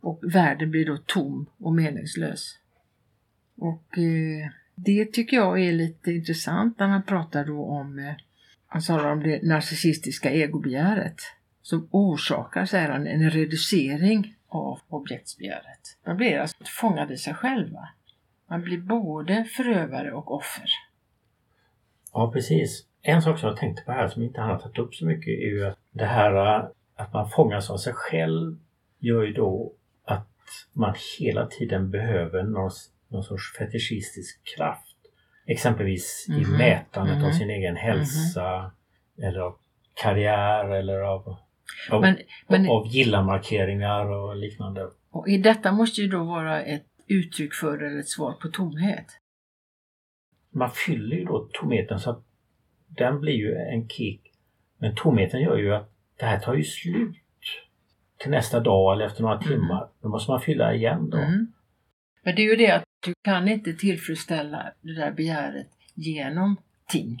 Och 0.00 0.20
världen 0.34 0.70
blir 0.70 0.86
då 0.86 0.96
tom 0.96 1.46
och 1.58 1.74
meningslös. 1.74 2.58
Och 3.56 3.98
eh, 3.98 4.50
det 4.74 5.12
tycker 5.12 5.36
jag 5.36 5.60
är 5.60 5.72
lite 5.72 6.12
intressant 6.12 6.78
när 6.78 6.88
man 6.88 7.02
pratar 7.02 7.44
då 7.44 7.64
om, 7.64 7.98
eh, 7.98 8.14
han 8.68 8.82
talar 8.82 9.12
om 9.12 9.22
det 9.22 9.42
narcissistiska 9.42 10.30
egobegäret 10.30 11.20
som 11.62 11.88
orsakar, 11.90 12.64
säger 12.64 12.88
han, 12.88 13.06
en 13.06 13.30
reducering 13.30 14.34
av 14.48 14.80
objektsbegäret. 14.88 15.98
Man 16.06 16.16
blir 16.16 16.38
alltså 16.38 16.56
fångad 16.64 17.10
i 17.10 17.16
sig 17.16 17.34
själva. 17.34 17.88
Man 18.50 18.62
blir 18.62 18.78
både 18.78 19.44
förövare 19.44 20.12
och 20.12 20.34
offer. 20.34 20.68
Ja, 22.12 22.32
precis. 22.32 22.86
En 23.02 23.22
sak 23.22 23.38
som 23.38 23.48
jag 23.48 23.58
tänkte 23.58 23.82
på 23.82 23.92
här 23.92 24.08
som 24.08 24.22
inte 24.22 24.40
han 24.40 24.50
har 24.50 24.58
tagit 24.58 24.78
upp 24.78 24.94
så 24.94 25.06
mycket 25.06 25.28
är 25.28 25.48
ju 25.48 25.66
att 25.66 25.78
det 25.90 26.04
här 26.04 26.56
äh, 26.56 26.68
att 26.96 27.12
man 27.12 27.30
fångas 27.30 27.70
av 27.70 27.76
sig 27.76 27.92
själv 27.92 28.58
gör 28.98 29.22
ju 29.22 29.32
då 29.32 29.72
att 30.04 30.28
man 30.72 30.94
hela 31.18 31.46
tiden 31.46 31.90
behöver 31.90 32.42
någon, 32.42 32.70
någon 33.08 33.24
sorts 33.24 33.56
fetischistisk 33.58 34.40
kraft. 34.56 34.87
Exempelvis 35.50 36.26
i 36.28 36.32
Mhm, 36.32 36.58
mätandet 36.58 37.16
av 37.16 37.22
mhm, 37.22 37.32
sin 37.32 37.50
egen 37.50 37.76
hälsa 37.76 38.70
eller 39.22 39.40
av 39.40 39.54
karriär 40.02 40.64
eller 40.70 41.00
av, 41.00 41.36
av, 41.90 42.00
Men, 42.00 42.16
men 42.48 42.68
av 42.70 42.86
gillamarkeringar 42.86 44.06
och 44.06 44.36
liknande. 44.36 44.88
och 45.10 45.28
i 45.28 45.38
detta 45.38 45.72
måste 45.72 46.00
ju 46.00 46.08
då 46.08 46.24
vara 46.24 46.62
ett 46.62 46.86
uttryck 47.06 47.54
för 47.54 47.82
eller 47.82 47.98
ett 48.00 48.08
svar 48.08 48.32
på 48.32 48.48
tomhet. 48.48 49.06
Man 50.50 50.70
fyller 50.70 51.16
ju 51.16 51.24
då 51.24 51.48
tomheten 51.52 51.98
så 52.00 52.10
att 52.10 52.24
den 52.88 53.20
blir 53.20 53.32
ju 53.34 53.54
en 53.54 53.88
kick. 53.88 54.20
Men 54.78 54.94
tomheten 54.94 55.40
gör 55.40 55.56
ju 55.56 55.74
att 55.74 55.90
det 56.18 56.24
här 56.26 56.38
tar 56.40 56.54
ju 56.54 56.64
slut. 56.64 57.16
till 58.16 58.30
nästa 58.30 58.60
dag 58.60 58.92
eller 58.92 59.04
efter 59.06 59.22
några 59.22 59.38
timmar. 59.38 59.88
Då 60.02 60.08
måste 60.08 60.30
man 60.30 60.40
fylla 60.40 60.74
igen 60.74 61.10
då. 61.10 61.16
Mm. 61.18 61.52
Men 62.22 62.34
det 62.36 62.42
är 62.42 62.50
ju 62.50 62.56
det 62.56 62.70
att 62.70 62.82
du 63.00 63.14
kan 63.22 63.48
inte 63.48 63.72
tillfredsställa 63.72 64.72
det 64.80 64.94
där 64.94 65.10
begäret 65.10 65.68
genom 65.94 66.56
ting. 66.86 67.20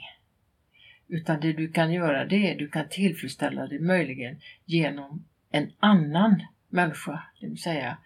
Utan 1.08 1.40
det 1.40 1.52
du 1.52 1.72
kan 1.72 1.92
göra 1.92 2.24
det 2.24 2.50
är 2.50 2.58
du 2.58 2.68
kan 2.68 2.88
tillfredsställa 2.88 3.66
det 3.66 3.78
möjligen 3.78 4.40
genom 4.64 5.24
en 5.50 5.72
annan 5.78 6.42
människa. 6.68 7.22
Det 7.40 7.46
vill 7.46 7.62
säga, 7.62 7.98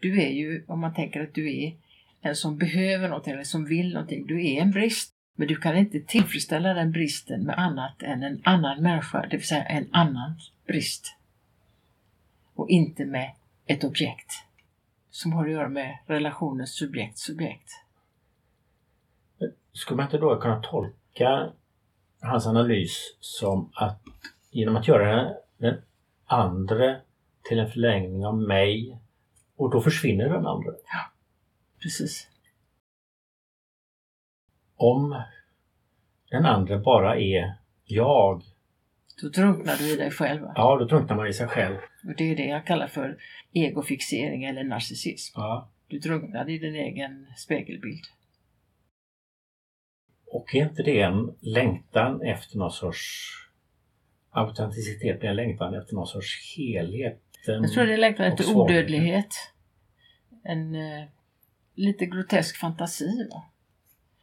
du 0.00 0.22
är 0.22 0.30
ju, 0.30 0.64
om 0.66 0.80
man 0.80 0.94
tänker 0.94 1.20
att 1.20 1.34
du 1.34 1.62
är 1.62 1.74
en 2.20 2.36
som 2.36 2.58
behöver 2.58 3.08
någonting 3.08 3.32
eller 3.32 3.44
som 3.44 3.64
vill 3.64 3.92
någonting, 3.92 4.26
du 4.26 4.46
är 4.46 4.62
en 4.62 4.70
brist. 4.70 5.14
Men 5.34 5.48
du 5.48 5.56
kan 5.56 5.76
inte 5.76 6.00
tillfredsställa 6.00 6.74
den 6.74 6.92
bristen 6.92 7.42
med 7.42 7.58
annat 7.58 8.02
än 8.02 8.22
en 8.22 8.40
annan 8.44 8.82
människa, 8.82 9.26
det 9.30 9.36
vill 9.36 9.46
säga 9.46 9.64
en 9.64 9.88
annan 9.92 10.40
brist. 10.66 11.16
Och 12.54 12.68
inte 12.68 13.04
med 13.04 13.30
ett 13.66 13.84
objekt 13.84 14.32
som 15.10 15.32
har 15.32 15.44
att 15.44 15.50
göra 15.50 15.68
med 15.68 15.98
relationen 16.06 16.66
subjekt-subjekt. 16.66 17.70
Skulle 19.72 19.96
man 19.96 20.06
inte 20.06 20.18
då 20.18 20.40
kunna 20.40 20.62
tolka 20.62 21.52
hans 22.20 22.46
analys 22.46 23.16
som 23.20 23.70
att 23.74 24.02
genom 24.50 24.76
att 24.76 24.88
göra 24.88 25.34
den 25.58 25.82
andra 26.26 26.96
till 27.42 27.58
en 27.58 27.70
förlängning 27.70 28.26
av 28.26 28.38
mig 28.38 28.98
och 29.56 29.70
då 29.70 29.80
försvinner 29.80 30.28
den 30.28 30.46
andra? 30.46 30.70
Ja, 30.70 31.12
precis. 31.82 32.28
Om 34.76 35.22
den 36.30 36.46
andra 36.46 36.78
bara 36.78 37.16
är 37.16 37.54
jag. 37.84 38.42
Då 39.22 39.28
drunknar 39.28 39.76
du 39.76 39.92
i 39.92 39.96
dig 39.96 40.10
själv. 40.10 40.46
Ja, 40.54 40.76
då 40.78 40.84
drunknar 40.84 41.16
man 41.16 41.26
i 41.26 41.32
sig 41.32 41.46
själv. 41.46 41.76
Och 42.08 42.16
det 42.16 42.30
är 42.30 42.36
det 42.36 42.46
jag 42.46 42.66
kallar 42.66 42.86
för 42.86 43.18
egofixering 43.52 44.44
eller 44.44 44.64
narcissism. 44.64 45.40
Ja. 45.40 45.70
Du 45.88 45.98
drunknar 45.98 46.50
i 46.50 46.58
din 46.58 46.74
egen 46.74 47.26
spegelbild. 47.36 48.04
Och 50.26 50.54
är 50.54 50.62
inte 50.62 50.82
det 50.82 51.00
en 51.00 51.34
längtan 51.40 52.22
efter 52.22 52.58
någon 52.58 52.72
sorts 52.72 53.30
autenticitet, 54.30 55.24
en 55.24 55.36
längtan 55.36 55.74
efter 55.74 55.94
någon 55.94 56.06
sorts 56.06 56.56
helhet? 56.56 57.22
Jag 57.46 57.72
tror 57.72 57.86
det 57.86 57.92
är 57.92 57.98
längtan 57.98 58.26
efter 58.26 58.56
odödlighet. 58.56 59.34
En 60.44 60.74
eh, 60.74 61.04
lite 61.74 62.06
grotesk 62.06 62.56
fantasi 62.56 63.28
va? 63.30 63.44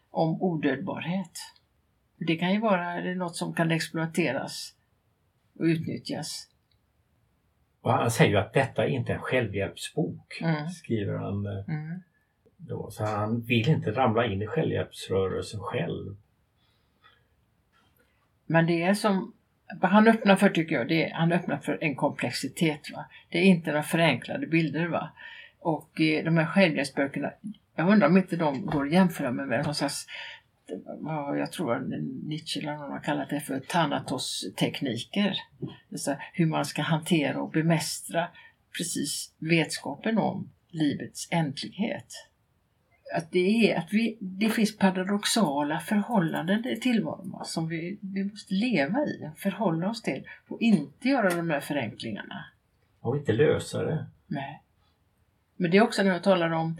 om 0.10 0.42
odödbarhet. 0.42 1.32
Det 2.28 2.36
kan 2.36 2.54
ju 2.54 2.60
vara 2.60 3.00
något 3.00 3.36
som 3.36 3.54
kan 3.54 3.72
exploateras 3.72 4.77
och 5.60 5.64
utnyttjas. 5.64 6.48
Och 7.82 7.92
han 7.94 8.12
säger 8.12 8.32
ju 8.32 8.38
att 8.38 8.54
detta 8.54 8.88
inte 8.88 9.12
är 9.12 9.16
en 9.16 9.22
självhjälpsbok, 9.22 10.40
Mm. 10.42 10.70
skriver 10.70 11.14
han 11.14 11.46
eh, 11.46 11.64
Mm. 11.76 12.02
då. 12.58 12.92
Så 12.92 13.06
han 13.06 13.42
vill 13.42 13.70
inte 13.70 13.92
ramla 13.92 14.26
in 14.26 14.42
i 14.42 14.48
självhjälpsrörelsen 14.48 15.60
själv. 15.60 16.16
Men 18.46 18.66
det 18.68 18.82
är 18.84 18.94
som 18.94 19.34
vad 19.82 19.92
han 19.92 20.08
öppnar 20.08 20.36
för 20.36 20.50
tycker 20.50 20.76
jag, 20.76 20.88
det 20.88 21.10
är, 21.10 21.14
han 21.14 21.32
öppnar 21.32 21.58
för 21.58 21.78
en 21.82 21.96
komplexitet. 21.96 22.92
Va? 22.94 23.06
Det 23.30 23.38
är 23.38 23.44
inte 23.44 23.70
några 23.70 23.84
förenklade 23.84 24.48
bilder. 24.48 24.88
Va? 24.88 25.10
Och 25.60 26.02
eh, 26.02 26.24
de 26.26 26.38
här 26.38 26.46
självhjälpsböckerna, 26.46 27.32
jag 27.76 27.90
undrar 27.90 28.08
om 28.08 28.18
inte 28.18 28.36
de 28.36 28.66
går 28.66 28.86
att 28.86 28.92
jämföra 28.92 29.32
med, 29.32 29.66
någon 29.66 29.76
slags, 29.76 30.08
jag 31.38 31.52
tror 31.52 31.80
Nietzsche 32.28 32.60
eller 32.60 32.78
någon 32.78 32.92
har 32.92 33.00
kallat 33.00 33.30
det 33.30 33.40
för 33.40 33.60
Thanatos-tekniker. 33.60 35.36
Säga 36.00 36.22
hur 36.34 36.46
man 36.46 36.66
ska 36.66 36.82
hantera 36.82 37.42
och 37.42 37.52
bemästra 37.52 38.28
precis 38.78 39.34
vetskapen 39.40 40.18
om 40.18 40.50
livets 40.70 41.28
ändlighet. 41.32 42.28
Att 43.16 43.32
det, 43.32 43.72
är, 43.72 43.78
att 43.78 43.94
vi, 43.94 44.18
det 44.22 44.50
finns 44.50 44.78
paradoxala 44.78 45.80
förhållanden 45.80 46.68
i 46.68 46.80
tillvaron 46.80 47.32
va, 47.32 47.44
som 47.44 47.68
vi, 47.68 48.00
vi 48.02 48.24
måste 48.24 48.54
leva 48.54 49.00
i, 49.00 49.30
förhålla 49.38 49.90
oss 49.90 50.02
till 50.02 50.28
och 50.48 50.62
inte 50.62 51.10
göra 51.10 51.30
de 51.30 51.50
här 51.50 51.60
förenklingarna. 51.60 52.46
Och 53.00 53.18
inte 53.18 53.34
lösa 53.34 53.84
det. 53.84 54.06
Nej. 54.28 54.62
Men 55.56 55.72
det 55.72 55.78
är 55.78 55.82
också 55.82 56.04
när 56.04 56.12
jag 56.12 56.24
talar 56.24 56.52
om 56.52 56.78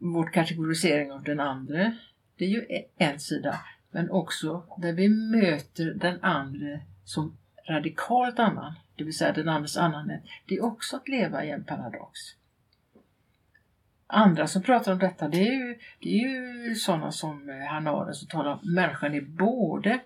vår 0.00 0.32
kategorisering 0.32 1.12
av 1.12 1.22
den 1.22 1.40
andra. 1.40 1.92
Det 2.36 2.44
är 2.44 2.48
ju 2.48 2.66
e- 2.68 2.86
en 2.96 3.20
sida. 3.20 3.60
Men 3.90 4.10
också 4.10 4.64
där 4.76 4.92
vi 4.92 5.08
möter 5.08 5.94
den 5.94 6.24
andra 6.24 6.80
som 7.04 7.38
radikalt 7.68 8.38
annan. 8.38 8.74
Det 8.96 9.04
vill 9.04 9.16
säga 9.16 9.32
den 9.32 9.48
andres 9.48 9.76
annanhet. 9.76 10.22
Det 10.46 10.54
är 10.54 10.64
också 10.64 10.96
att 10.96 11.08
leva 11.08 11.44
i 11.44 11.50
en 11.50 11.64
paradox. 11.64 12.18
Andra 14.06 14.46
som 14.46 14.62
pratar 14.62 14.92
om 14.92 14.98
detta 14.98 15.28
det 15.28 15.48
är 15.48 15.52
ju, 15.52 15.78
det 16.00 16.08
är 16.08 16.68
ju 16.68 16.74
sådana 16.74 17.12
som 17.12 17.50
eh, 17.50 17.66
Hanaren 17.66 18.14
som 18.14 18.28
talar 18.28 18.52
om 18.52 18.74
människan 18.74 19.14
är 19.14 19.20
både 19.20 20.00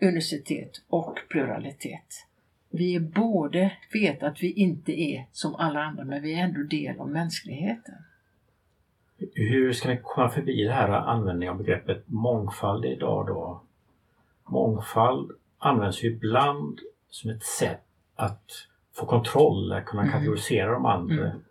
unicitet 0.00 0.82
och 0.88 1.18
pluralitet. 1.28 2.26
Vi 2.70 2.94
är 2.94 3.00
både, 3.00 3.72
vet 3.92 4.22
att 4.22 4.42
vi 4.42 4.52
inte 4.52 4.92
är 4.92 5.26
som 5.32 5.54
alla 5.54 5.82
andra 5.82 6.04
men 6.04 6.22
vi 6.22 6.34
är 6.34 6.44
ändå 6.44 6.62
del 6.62 7.00
av 7.00 7.10
mänskligheten. 7.10 7.94
Hur 9.34 9.72
ska 9.72 9.88
ni 9.88 10.00
komma 10.02 10.28
förbi 10.28 10.64
det 10.64 10.72
här 10.72 10.88
användningen 10.88 11.52
av 11.54 11.58
begreppet 11.58 12.04
mångfald 12.06 12.84
idag 12.84 13.26
då? 13.26 13.62
Mångfald 14.48 15.30
används 15.58 16.02
ju 16.04 16.08
ibland 16.08 16.80
som 17.10 17.30
ett 17.30 17.42
sätt 17.42 17.84
att 18.16 18.50
få 18.94 19.06
kontroll, 19.06 19.72
att 19.72 19.84
kunna 19.84 20.02
Mm. 20.02 20.12
kategorisera 20.12 20.72
de 20.72 20.86
andra. 20.86 21.26
Mm. 21.26 21.42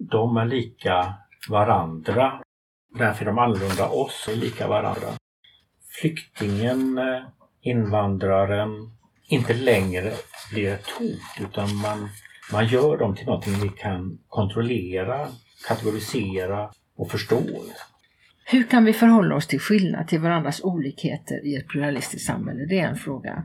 De 0.00 0.36
är 0.36 0.44
lika 0.44 1.14
varandra. 1.50 2.42
Därför 2.98 3.24
är 3.24 3.26
de 3.26 3.38
annorlunda 3.38 3.88
oss 3.88 4.28
är 4.32 4.36
lika 4.36 4.68
varandra. 4.68 5.08
Flyktingen, 6.00 7.00
invandraren, 7.60 8.90
inte 9.28 9.54
längre 9.54 10.12
blir 10.52 10.72
ett 10.72 10.88
hot 10.90 11.40
utan 11.48 11.76
man, 11.76 12.08
man 12.52 12.66
gör 12.66 12.96
dem 12.98 13.14
till 13.16 13.26
någonting 13.26 13.54
vi 13.62 13.68
kan 13.68 14.18
kontrollera, 14.28 15.28
kategorisera 15.68 16.70
och 16.96 17.10
förstår. 17.10 17.90
Hur 18.44 18.62
kan 18.62 18.84
vi 18.84 18.92
förhålla 18.92 19.34
oss 19.34 19.46
till 19.46 19.60
skillnad 19.60 20.08
till 20.08 20.20
varandras 20.20 20.64
olikheter 20.64 21.46
i 21.46 21.56
ett 21.56 21.68
pluralistiskt 21.68 22.26
samhälle? 22.26 22.66
Det 22.66 22.80
är 22.80 22.88
en 22.88 22.96
fråga. 22.96 23.44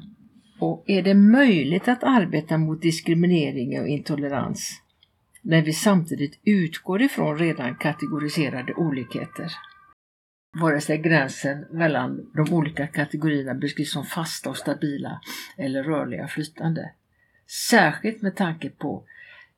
Och 0.59 0.83
är 0.87 1.01
det 1.01 1.13
möjligt 1.13 1.87
att 1.87 2.03
arbeta 2.03 2.57
mot 2.57 2.81
diskriminering 2.81 3.81
och 3.81 3.87
intolerans 3.87 4.81
när 5.41 5.61
vi 5.61 5.73
samtidigt 5.73 6.39
utgår 6.43 7.01
ifrån 7.01 7.37
redan 7.37 7.75
kategoriserade 7.75 8.73
olikheter? 8.73 9.51
Vare 10.61 10.81
sig 10.81 10.97
gränsen 10.97 11.65
mellan 11.71 12.31
de 12.33 12.53
olika 12.53 12.87
kategorierna 12.87 13.53
beskrivs 13.53 13.91
som 13.91 14.05
fasta 14.05 14.49
och 14.49 14.57
stabila 14.57 15.21
eller 15.57 15.83
rörliga 15.83 16.23
och 16.23 16.31
flytande. 16.31 16.91
Särskilt 17.69 18.21
med 18.21 18.35
tanke 18.35 18.69
på 18.69 19.03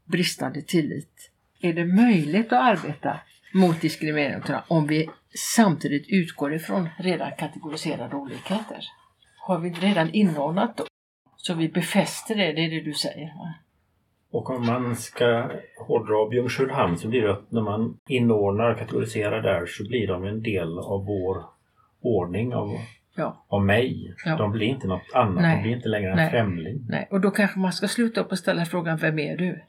bristande 0.06 0.62
tillit. 0.62 1.32
Är 1.62 1.74
det 1.74 1.86
möjligt 1.86 2.54
att 2.54 2.78
arbeta 2.78 3.20
mot 3.58 3.82
diskriminering 3.82 4.42
om 4.68 4.88
vi 4.88 5.10
samtidigt 5.56 6.06
utgår 6.10 6.54
ifrån 6.54 6.90
redan 6.98 7.32
kategoriserade 7.38 8.16
olikheter? 8.16 8.80
Har 9.48 9.60
vi 9.60 9.70
redan 9.70 10.10
inordnat 10.14 10.78
då? 10.78 10.84
Så 11.38 11.54
vi 11.54 11.70
befäster 11.70 12.36
det, 12.36 12.54
det 12.54 12.66
är 12.66 12.70
det 12.70 12.82
du 12.82 12.94
säger. 12.94 13.28
Va? 13.28 13.54
Och 14.32 14.50
om 14.50 14.66
man 14.66 14.96
ska 14.96 15.52
hårdra 15.88 16.30
Byung-Chul 16.30 16.72
Han 16.72 16.98
så 16.98 17.08
blir 17.08 17.22
det 17.22 17.32
att 17.32 17.52
när 17.52 17.62
man 17.62 18.00
inordnar 18.08 18.72
och 18.72 18.80
kategoriserar 18.80 19.42
där 19.42 19.66
så 19.66 19.84
blir 19.88 20.08
de 20.08 20.24
en 20.24 20.44
del 20.44 20.80
av 20.80 21.06
vår 21.06 21.44
ordning, 22.02 22.54
av, 22.56 22.78
Ja. 23.16 23.46
av 23.48 23.66
mig. 23.66 24.14
Ja. 24.26 24.38
De 24.38 24.52
blir 24.52 24.68
inte 24.68 24.88
något 24.88 25.12
annat, 25.14 25.42
Nej. 25.42 25.56
de 25.56 25.62
blir 25.62 25.76
inte 25.76 25.90
längre 25.90 26.10
en 26.12 26.16
Nej. 26.18 26.30
främling. 26.30 26.86
Nej, 26.90 27.08
och 27.12 27.22
då 27.22 27.32
kanske 27.32 27.60
man 27.60 27.74
ska 27.74 27.88
sluta 27.88 28.22
upp 28.22 28.32
och 28.32 28.38
ställa 28.38 28.66
frågan 28.66 28.98
Vem 28.98 29.20
är 29.20 29.38
du? 29.38 29.62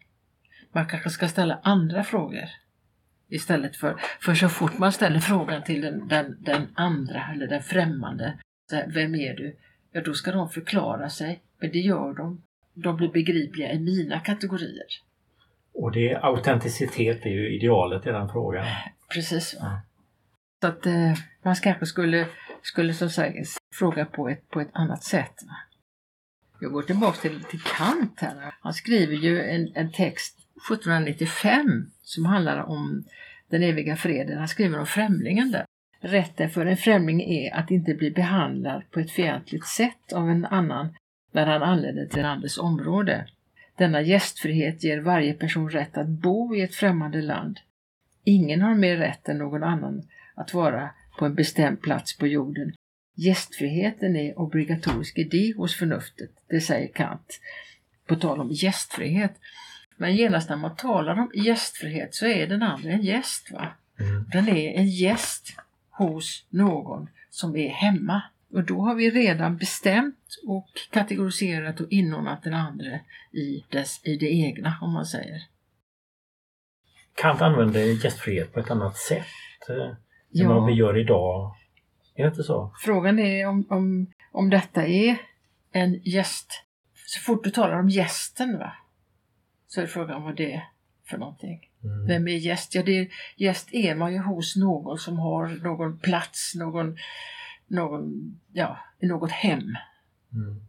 Man 0.73 0.87
kanske 0.87 1.11
ska 1.11 1.29
ställa 1.29 1.59
andra 1.63 2.05
frågor. 2.05 2.45
Istället 3.31 3.77
för, 3.77 3.97
för 4.21 4.35
så 4.35 4.49
fort 4.49 4.79
man 4.79 4.93
ställer 4.93 5.19
frågan 5.19 5.63
till 5.63 5.81
den, 5.81 6.09
den, 6.09 6.37
den 6.41 6.69
andra 6.75 7.31
eller 7.35 7.47
den 7.47 7.63
främmande, 7.63 8.39
här, 8.73 8.91
vem 8.95 9.15
är 9.15 9.35
du? 9.35 9.57
Ja, 9.93 10.01
då 10.01 10.15
ska 10.15 10.33
de 10.33 10.49
förklara 10.49 11.09
sig, 11.09 11.43
men 11.61 11.71
det 11.73 11.79
gör 11.79 12.15
de. 12.15 12.43
De 12.75 12.97
blir 12.97 13.09
begripliga 13.09 13.73
i 13.73 13.79
mina 13.79 14.21
kategorier. 14.21 14.87
Och 15.75 15.93
det 15.93 16.17
autenticitet 16.17 17.27
är 17.27 17.31
ju 17.31 17.57
idealet 17.57 18.07
i 18.07 18.11
den 18.11 18.29
frågan. 18.29 18.67
Precis. 19.15 19.57
Ja. 19.61 19.81
Så 20.61 20.67
att 20.67 20.87
eh, 20.87 21.13
man 21.43 21.55
kanske 21.55 21.87
skulle, 21.87 22.27
skulle 22.63 22.95
så 22.95 23.09
sagt, 23.09 23.37
fråga 23.75 24.05
på 24.05 24.29
ett, 24.29 24.49
på 24.49 24.61
ett 24.61 24.71
annat 24.73 25.03
sätt. 25.05 25.35
Va? 25.47 25.57
Jag 26.61 26.73
går 26.73 26.83
tillbaka 26.83 27.19
till, 27.19 27.45
till 27.45 27.61
Kant 27.61 28.21
här. 28.21 28.55
Han 28.61 28.75
skriver 28.75 29.15
ju 29.15 29.43
en, 29.43 29.73
en 29.75 29.93
text 29.93 30.39
1795 30.73 31.91
som 32.09 32.27
handlar 32.27 32.63
om 32.63 33.05
den 33.49 33.63
eviga 33.63 33.97
freden. 33.97 34.39
Han 34.39 34.49
skriver 34.49 34.79
om 34.79 34.87
främlingen 34.87 35.51
där. 35.51 35.65
Rätten 36.01 36.51
för 36.51 36.67
en 36.67 36.77
främling 36.77 37.23
är 37.23 37.55
att 37.55 37.71
inte 37.71 37.95
bli 37.95 38.11
behandlad 38.11 38.83
på 38.91 39.01
ett 39.01 39.11
fientligt 39.11 39.67
sätt 39.67 40.13
av 40.13 40.31
en 40.31 40.45
annan 40.45 40.97
när 41.33 41.47
han 41.47 41.63
anländer 41.63 42.07
till 42.07 42.19
en 42.19 42.27
andres 42.27 42.59
område. 42.59 43.27
Denna 43.77 44.03
gästfrihet 44.03 44.85
ger 44.85 45.01
varje 45.01 45.35
person 45.35 45.71
rätt 45.71 45.97
att 45.97 46.09
bo 46.09 46.55
i 46.55 46.63
ett 46.63 46.75
främmande 46.75 47.23
land. 47.23 47.59
Ingen 48.25 48.63
har 48.63 48.75
mer 48.75 48.97
rätt 48.97 49.29
än 49.29 49.39
någon 49.39 49.63
annan 49.63 50.03
att 50.35 50.55
vara 50.55 50.91
på 51.19 51.27
en 51.27 51.35
bestämd 51.35 51.81
plats 51.83 52.19
på 52.19 52.27
jorden. 52.27 52.73
Gästfriheten 53.15 54.17
är 54.17 54.39
obligatorisk 54.39 55.19
idé 55.19 55.55
hos 55.57 55.75
förnuftet, 55.75 56.31
det 56.49 56.61
säger 56.61 56.89
Kant. 56.89 57.41
På 58.07 58.17
tal 58.17 58.41
om 58.41 58.51
gästfrihet. 58.51 59.33
Men 59.99 60.17
genast 60.17 60.49
när 60.49 60.57
man 60.57 60.77
talar 60.77 61.13
om 61.19 61.31
gästfrihet 61.35 62.15
så 62.15 62.27
är 62.27 62.47
den 62.47 62.63
andra 62.63 62.91
en 62.91 63.03
gäst. 63.03 63.51
va? 63.53 63.69
Mm. 64.01 64.25
Den 64.33 64.49
är 64.49 64.73
en 64.73 64.87
gäst 64.89 65.57
hos 65.91 66.47
någon 66.51 67.09
som 67.31 67.57
är 67.57 67.69
hemma. 67.69 68.23
Och 68.53 68.65
då 68.65 68.81
har 68.81 68.95
vi 68.95 69.11
redan 69.11 69.57
bestämt 69.57 70.39
och 70.47 70.69
kategoriserat 70.91 71.81
och 71.81 71.87
inordnat 71.91 72.43
den 72.43 72.55
andra 72.55 72.99
i, 73.33 73.65
dess, 73.71 74.01
i 74.05 74.17
det 74.17 74.31
egna, 74.35 74.79
om 74.81 74.93
man 74.93 75.07
säger. 75.07 75.43
Kant 77.15 77.41
använde 77.43 77.81
gästfrihet 77.87 78.53
på 78.53 78.61
ett 78.61 78.71
annat 78.71 78.97
sätt 78.97 79.27
eh, 79.69 79.77
än 79.77 79.97
Ja. 80.31 80.49
vad 80.55 80.67
vi 80.67 80.73
gör 80.73 80.99
idag. 80.99 81.55
Är 82.15 82.23
det 82.23 82.29
inte 82.29 82.43
så? 82.43 82.75
Frågan 82.85 83.19
är 83.19 83.47
om, 83.47 83.67
om, 83.71 84.13
om 84.33 84.51
detta 84.51 84.87
är 84.87 85.17
en 85.73 86.01
gäst. 86.05 86.65
Så 87.07 87.21
fort 87.21 87.45
du 87.45 87.51
talar 87.51 87.79
om 87.79 87.89
gästen, 87.89 88.59
va? 88.59 88.73
Så 89.69 89.81
är 89.81 89.87
frågan 89.87 90.23
vad 90.23 90.37
det 90.37 90.53
är 90.53 90.69
för 91.05 91.19
någonting. 91.19 91.71
Mm. 91.85 92.07
Vem 92.07 92.29
är 92.29 92.37
gäst? 92.37 92.75
Ja, 92.75 92.83
det 92.83 92.99
är, 92.99 93.09
gäst 93.37 93.69
är 93.73 93.95
man 93.95 94.13
ju 94.13 94.19
hos 94.19 94.57
någon 94.57 94.99
som 94.99 95.19
har 95.19 95.49
någon 95.49 95.99
plats, 95.99 96.55
någon, 96.55 96.97
någon, 97.67 98.41
ja, 98.53 98.79
något 99.01 99.31
hem. 99.31 99.77
Mm. 100.33 100.61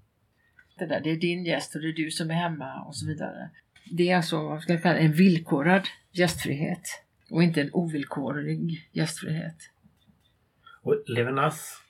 Det, 0.78 0.86
där, 0.86 1.02
det 1.02 1.10
är 1.12 1.18
din 1.18 1.46
gäst 1.46 1.76
och 1.76 1.82
det 1.82 1.88
är 1.88 1.94
du 1.94 2.12
som 2.12 2.32
är 2.32 2.36
hemma 2.36 2.82
och 2.82 2.96
så 2.96 3.08
vidare. 3.08 3.50
Det 3.92 4.10
är 4.10 4.18
alltså 4.18 4.44
vad 4.44 4.62
ska 4.62 4.74
jag 4.74 4.84
kalla, 4.84 5.00
en 5.00 5.14
villkorad 5.14 5.88
gästfrihet 6.12 7.04
och 7.30 7.44
inte 7.44 7.62
en 7.62 7.70
ovillkorlig 7.74 8.90
gästfrihet. 8.92 9.58
Och 10.82 11.04
Levinas 11.08 11.82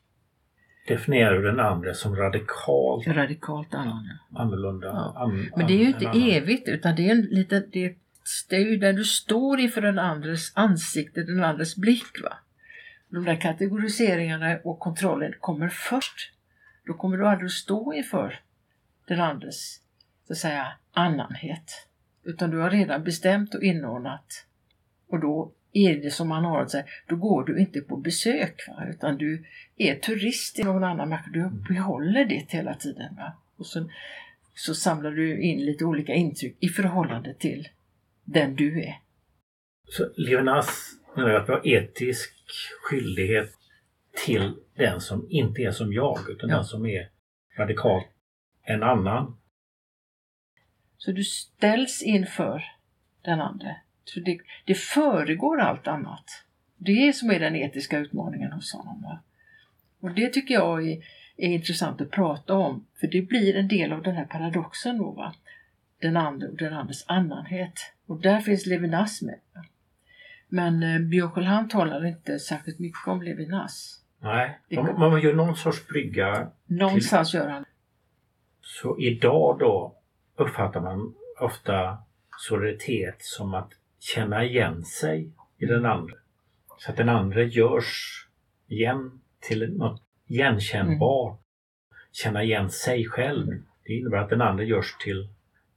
definierar 0.89 1.35
ju 1.35 1.41
den 1.41 1.59
andra 1.59 1.93
som 1.93 2.15
radikalt 2.15 3.07
Radikalt 3.07 3.73
annorlunda. 3.73 4.19
annorlunda. 4.35 4.87
Ja. 4.87 5.13
An, 5.17 5.49
Men 5.55 5.67
det 5.67 5.73
är 5.73 5.77
ju 5.77 5.87
inte 5.87 6.09
annan. 6.09 6.29
evigt 6.29 6.67
utan 6.67 6.95
det 6.95 7.07
är, 7.07 7.11
en 7.11 7.21
liten, 7.21 7.63
det, 7.71 7.85
är, 7.85 7.95
det 8.49 8.55
är 8.55 8.59
ju 8.59 8.77
där 8.77 8.93
du 8.93 9.03
står 9.03 9.59
inför 9.59 9.81
den 9.81 9.99
andres 9.99 10.51
ansikte, 10.55 11.23
den 11.23 11.43
andres 11.43 11.75
blick. 11.75 12.21
Va? 12.23 12.33
De 13.09 13.25
där 13.25 13.35
kategoriseringarna 13.41 14.57
och 14.63 14.79
kontrollen 14.79 15.33
kommer 15.39 15.69
först. 15.69 16.31
Då 16.85 16.93
kommer 16.93 17.17
du 17.17 17.27
aldrig 17.27 17.51
stå 17.51 17.93
inför 17.93 18.39
den 19.07 19.21
andres 19.21 19.79
så 20.27 20.33
att 20.33 20.37
säga 20.39 20.67
annanhet. 20.93 21.87
Utan 22.23 22.49
du 22.49 22.57
har 22.57 22.69
redan 22.69 23.03
bestämt 23.03 23.55
och 23.55 23.63
inordnat. 23.63 24.45
Och 25.09 25.19
då 25.19 25.51
är 25.73 25.95
det 25.95 26.11
som 26.11 26.27
man 26.27 26.45
har 26.45 26.61
att 26.61 26.71
säga, 26.71 26.85
då 27.07 27.15
går 27.15 27.43
du 27.43 27.59
inte 27.59 27.81
på 27.81 27.97
besök 27.97 28.67
va? 28.67 28.87
utan 28.89 29.17
du 29.17 29.45
är 29.77 29.95
turist 29.95 30.59
i 30.59 30.63
någon 30.63 30.83
annan 30.83 31.09
makt. 31.09 31.33
Du 31.33 31.49
behåller 31.49 32.25
det 32.25 32.45
hela 32.49 32.73
tiden. 32.73 33.15
Va? 33.15 33.33
Och 33.57 33.65
så, 33.65 33.89
så 34.53 34.75
samlar 34.75 35.11
du 35.11 35.41
in 35.41 35.65
lite 35.65 35.85
olika 35.85 36.13
intryck 36.13 36.57
i 36.59 36.67
förhållande 36.69 37.33
till 37.33 37.67
den 38.23 38.55
du 38.55 38.83
är. 38.83 38.99
Så 39.89 40.09
Levinas 40.15 40.91
menar 41.15 41.29
att 41.29 41.49
vi 41.49 41.53
har 41.53 41.67
etisk 41.67 42.31
skyldighet 42.83 43.49
till 44.25 44.53
den 44.75 45.01
som 45.01 45.27
inte 45.29 45.61
är 45.61 45.71
som 45.71 45.93
jag 45.93 46.29
utan 46.29 46.49
Ja. 46.49 46.55
den 46.55 46.65
som 46.65 46.85
är 46.85 47.09
radikalt 47.57 48.07
en 48.63 48.83
annan. 48.83 49.37
Så 50.97 51.11
du 51.11 51.23
ställs 51.23 52.03
inför 52.03 52.63
den 53.21 53.41
andra. 53.41 53.75
Så 54.03 54.19
det, 54.19 54.39
det 54.65 54.75
föregår 54.75 55.59
allt 55.61 55.87
annat. 55.87 56.25
Det 56.77 57.07
är 57.07 57.13
som 57.13 57.31
är 57.31 57.39
den 57.39 57.55
etiska 57.55 57.97
utmaningen 57.99 58.51
hos 58.51 58.73
honom. 58.73 59.01
Va? 59.01 59.19
Och 59.99 60.11
det 60.11 60.33
tycker 60.33 60.53
jag 60.53 60.87
är, 60.87 60.97
är 61.37 61.49
intressant 61.49 62.01
att 62.01 62.11
prata 62.11 62.53
om. 62.53 62.85
För 62.99 63.07
det 63.07 63.21
blir 63.21 63.55
en 63.55 63.67
del 63.67 63.93
av 63.93 64.03
den 64.03 64.15
här 64.15 64.25
paradoxen 64.25 64.97
då. 64.97 65.11
Va? 65.11 65.33
Den 66.01 66.17
andra 66.17 66.47
och 66.47 66.57
den 66.57 66.73
andres 66.73 67.05
annanhet. 67.07 67.73
Och 68.05 68.21
där 68.21 68.39
finns 68.39 68.65
Levinas 68.65 69.21
med. 69.21 69.39
Va? 69.53 69.65
Men 70.47 70.83
eh, 70.83 70.99
Björkål 70.99 71.43
han 71.43 71.69
talar 71.69 72.05
inte 72.05 72.39
särskilt 72.39 72.79
mycket 72.79 73.07
om 73.07 73.21
Levinas. 73.21 74.03
Nej, 74.21 74.59
Det- 74.69 74.75
man, 74.83 74.99
man 75.11 75.21
gör 75.21 75.33
någon 75.33 75.55
sorts 75.55 75.87
brygga. 75.87 76.51
Någonstans 76.65 77.33
gör 77.33 77.49
han 77.49 77.65
Så 78.61 78.99
idag 78.99 79.59
då 79.59 79.95
uppfattar 80.35 80.81
man 80.81 81.13
ofta 81.39 81.97
solidaritet 82.37 83.15
som 83.19 83.53
att 83.53 83.71
känna 83.99 84.45
igen 84.45 84.83
sig 84.83 85.31
i 85.57 85.65
den 85.65 85.85
andra. 85.85 86.15
Så 86.77 86.91
att 86.91 86.97
den 86.97 87.09
andra 87.09 87.43
görs 87.43 88.27
igen 88.67 89.21
till 89.39 89.77
något 89.77 90.03
igenkännbart. 90.27 91.39
Känna 92.11 92.43
igen 92.43 92.69
sig 92.69 93.05
själv. 93.05 93.63
Det 93.83 93.93
innebär 93.93 94.17
att 94.17 94.29
den 94.29 94.41
andra 94.41 94.63
görs 94.63 94.97
till 95.03 95.29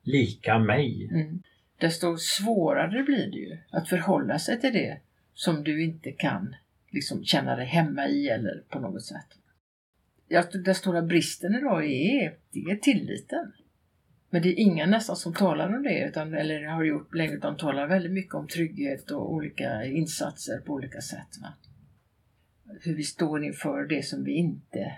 lika 0.02 0.58
mig. 0.58 1.08
Mm. 1.12 1.42
Desto 1.78 2.16
svårare 2.16 3.02
blir 3.02 3.30
det 3.30 3.38
ju 3.38 3.58
att 3.70 3.88
förhålla 3.88 4.38
sig 4.38 4.60
till 4.60 4.72
det 4.72 5.00
som 5.34 5.64
du 5.64 5.82
inte 5.82 6.12
kan 6.12 6.54
liksom, 6.90 7.24
känna 7.24 7.56
dig 7.56 7.66
hemma 7.66 8.08
i 8.08 8.28
eller 8.28 8.62
på 8.68 8.78
något 8.78 9.04
sätt. 9.04 9.26
Den 10.64 10.74
stora 10.74 11.02
bristen 11.02 11.54
idag 11.54 11.84
är, 11.84 12.34
det 12.50 12.60
är 12.60 12.76
tilliten. 12.76 13.52
Men 14.32 14.42
det 14.42 14.48
är 14.48 14.60
ingen 14.60 14.90
nästan 14.90 15.16
som 15.16 15.34
talar 15.34 15.76
om 15.76 15.82
det, 15.82 16.08
utan, 16.08 16.34
eller 16.34 16.64
har 16.64 16.84
gjort 16.84 17.14
länge, 17.14 17.32
utan 17.32 17.56
talar 17.56 17.86
väldigt 17.86 18.12
mycket 18.12 18.34
om 18.34 18.48
trygghet 18.48 19.10
och 19.10 19.32
olika 19.32 19.84
insatser 19.84 20.60
på 20.60 20.72
olika 20.72 21.00
sätt. 21.00 21.28
Va? 21.42 21.54
Hur 22.80 22.94
vi 22.94 23.02
står 23.02 23.44
inför 23.44 23.84
det 23.84 24.02
som 24.02 24.24
vi 24.24 24.32
inte 24.32 24.96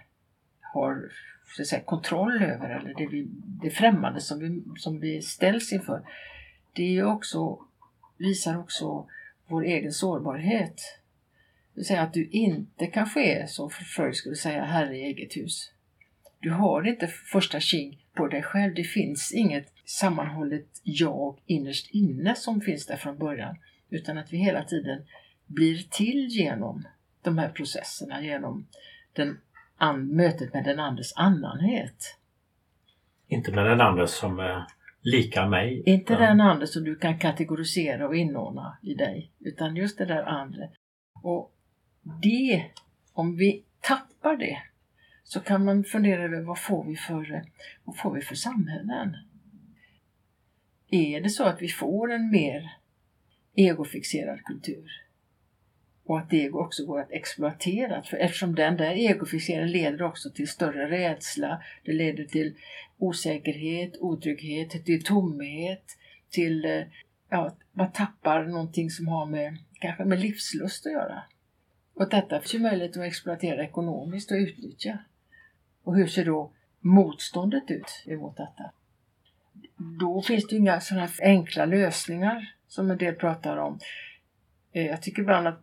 har 0.60 1.12
så 1.56 1.62
att 1.62 1.68
säga, 1.68 1.82
kontroll 1.82 2.42
över, 2.42 2.70
eller 2.70 2.94
det, 2.94 3.06
vi, 3.06 3.26
det 3.62 3.70
främmande 3.70 4.20
som 4.20 4.38
vi, 4.38 4.62
som 4.76 5.00
vi 5.00 5.22
ställs 5.22 5.72
inför. 5.72 6.02
Det 6.72 6.98
är 6.98 7.04
också, 7.04 7.58
visar 8.18 8.58
också 8.58 9.08
vår 9.46 9.64
egen 9.64 9.92
sårbarhet. 9.92 10.76
Det 11.72 11.80
vill 11.80 11.86
säga 11.86 12.02
att 12.02 12.14
du 12.14 12.28
inte 12.28 12.86
kanske 12.86 13.24
är, 13.24 13.46
som 13.46 13.70
förr 13.70 14.12
skulle 14.12 14.36
säga, 14.36 14.64
herre 14.64 14.96
i 14.96 15.02
eget 15.02 15.36
hus. 15.36 15.72
Du 16.40 16.50
har 16.50 16.88
inte 16.88 17.06
första 17.06 17.60
king 17.60 18.03
på 18.14 18.28
dig 18.28 18.42
själv. 18.42 18.74
Det 18.74 18.84
finns 18.84 19.32
inget 19.32 19.72
sammanhållet 19.84 20.80
jag 20.82 21.38
innerst 21.46 21.94
inne 21.94 22.34
som 22.34 22.60
finns 22.60 22.86
där 22.86 22.96
från 22.96 23.18
början. 23.18 23.56
Utan 23.90 24.18
att 24.18 24.32
vi 24.32 24.36
hela 24.36 24.64
tiden 24.64 25.02
blir 25.46 25.76
till 25.90 26.26
genom 26.28 26.84
de 27.22 27.38
här 27.38 27.48
processerna, 27.48 28.22
genom 28.22 28.66
den 29.12 29.38
mötet 30.16 30.54
med 30.54 30.64
den 30.64 30.80
andres 30.80 31.12
annanhet. 31.16 32.18
Inte 33.28 33.52
med 33.52 33.66
den 33.66 33.80
andra 33.80 34.06
som 34.06 34.38
är 34.38 34.66
lika 35.00 35.46
mig. 35.46 35.82
Inte 35.86 36.12
utan- 36.12 36.26
den 36.26 36.40
andra 36.40 36.66
som 36.66 36.84
du 36.84 36.96
kan 36.96 37.18
kategorisera 37.18 38.08
och 38.08 38.16
inordna 38.16 38.78
i 38.82 38.94
dig, 38.94 39.32
utan 39.40 39.76
just 39.76 39.98
det 39.98 40.04
där 40.04 40.22
andra. 40.22 40.68
Och 41.22 41.52
det, 42.22 42.64
om 43.12 43.36
vi 43.36 43.64
tappar 43.80 44.36
det, 44.36 44.58
så 45.24 45.40
kan 45.40 45.64
man 45.64 45.84
fundera 45.84 46.22
över 46.22 46.40
vad 46.40 46.58
får 46.58 46.84
vi 46.84 46.96
för, 46.96 47.34
eh, 47.34 47.42
vad 47.84 47.96
får 47.96 48.14
vi 48.14 48.20
för 48.20 48.34
samhällen? 48.34 49.16
Är 50.90 51.20
det 51.20 51.30
så 51.30 51.44
att 51.44 51.62
vi 51.62 51.68
får 51.68 52.12
en 52.12 52.30
mer 52.30 52.70
egofixerad 53.54 54.42
kultur? 54.44 54.90
Och 56.04 56.18
att 56.18 56.30
det 56.30 56.50
också 56.50 56.86
går 56.86 57.00
att 57.00 57.12
exploatera. 57.12 58.02
För 58.02 58.16
eftersom 58.16 58.54
den 58.54 58.76
där 58.76 58.92
egofixeringen 58.92 59.70
leder 59.70 60.02
också 60.02 60.30
till 60.30 60.48
större 60.48 60.90
rädsla, 60.90 61.62
det 61.84 61.92
leder 61.92 62.24
till 62.24 62.54
osäkerhet, 62.98 63.96
otrygghet, 64.00 64.84
till 64.84 65.04
tomhet, 65.04 65.84
till 66.30 66.64
eh, 66.64 66.82
ja, 67.30 67.46
att 67.46 67.58
man 67.72 67.92
tappar 67.92 68.44
någonting 68.44 68.90
som 68.90 69.08
har 69.08 69.26
med, 69.26 69.58
kanske 69.80 70.04
med 70.04 70.20
livslust 70.20 70.86
att 70.86 70.92
göra. 70.92 71.22
Och 71.94 72.08
detta 72.08 72.40
finns 72.40 72.54
ju 72.54 72.58
möjlighet 72.58 72.96
att 72.96 73.04
exploatera 73.04 73.64
ekonomiskt 73.64 74.30
och 74.30 74.36
utnyttja. 74.36 74.98
Och 75.84 75.96
hur 75.96 76.06
ser 76.06 76.24
då 76.24 76.50
motståndet 76.80 77.70
ut 77.70 78.04
emot 78.06 78.36
detta? 78.36 78.70
Då 80.00 80.22
finns 80.22 80.46
det 80.46 80.54
ju 80.54 80.60
inga 80.60 80.80
sådana 80.80 81.06
här 81.06 81.14
enkla 81.22 81.64
lösningar 81.64 82.54
som 82.68 82.90
en 82.90 82.98
del 82.98 83.14
pratar 83.14 83.56
om. 83.56 83.78
Eh, 84.72 84.86
jag 84.86 85.02
tycker 85.02 85.22
ibland 85.22 85.46
att 85.46 85.60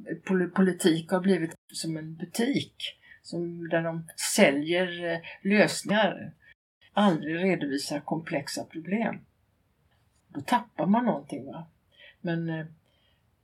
politik 0.53 1.12
har 1.12 1.19
blivit 1.19 1.55
som 1.73 1.97
en 1.97 2.15
butik 2.15 2.97
som, 3.21 3.69
där 3.69 3.81
de 3.81 4.07
säljer 4.36 5.13
eh, 5.13 5.19
lösningar, 5.41 6.31
aldrig 6.93 7.36
redovisar 7.36 7.99
komplexa 7.99 8.63
problem. 8.63 9.19
Då 10.27 10.41
tappar 10.41 10.86
man 10.86 11.05
någonting. 11.05 11.45
Va? 11.45 11.67
Men 12.21 12.49
eh, 12.49 12.65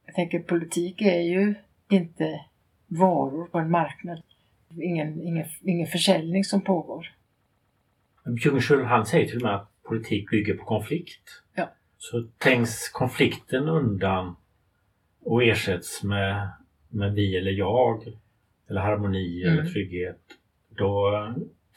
jag 0.05 0.15
tänker 0.15 0.39
politik 0.39 1.01
är 1.01 1.21
ju 1.21 1.55
inte 1.89 2.45
varor 2.87 3.47
på 3.47 3.59
en 3.59 3.71
marknad. 3.71 4.23
Ingen, 4.81 5.21
ingen, 5.21 5.45
ingen 5.61 5.87
försäljning 5.87 6.43
som 6.43 6.61
pågår. 6.61 7.13
Björn 8.25 8.85
han 8.85 9.05
säger 9.05 9.27
till 9.27 9.35
och 9.35 9.41
med 9.41 9.55
att 9.55 9.71
politik 9.83 10.29
bygger 10.31 10.53
på 10.53 10.65
konflikt. 10.65 11.43
Ja. 11.55 11.69
Så 11.97 12.27
trängs 12.37 12.89
konflikten 12.89 13.67
undan 13.69 14.35
och 15.21 15.43
ersätts 15.43 16.03
med, 16.03 16.49
med 16.89 17.13
vi 17.13 17.37
eller 17.37 17.51
jag 17.51 18.03
eller 18.69 18.81
harmoni 18.81 19.43
Mm. 19.43 19.59
eller 19.59 19.69
trygghet. 19.69 20.21
Då 20.69 21.11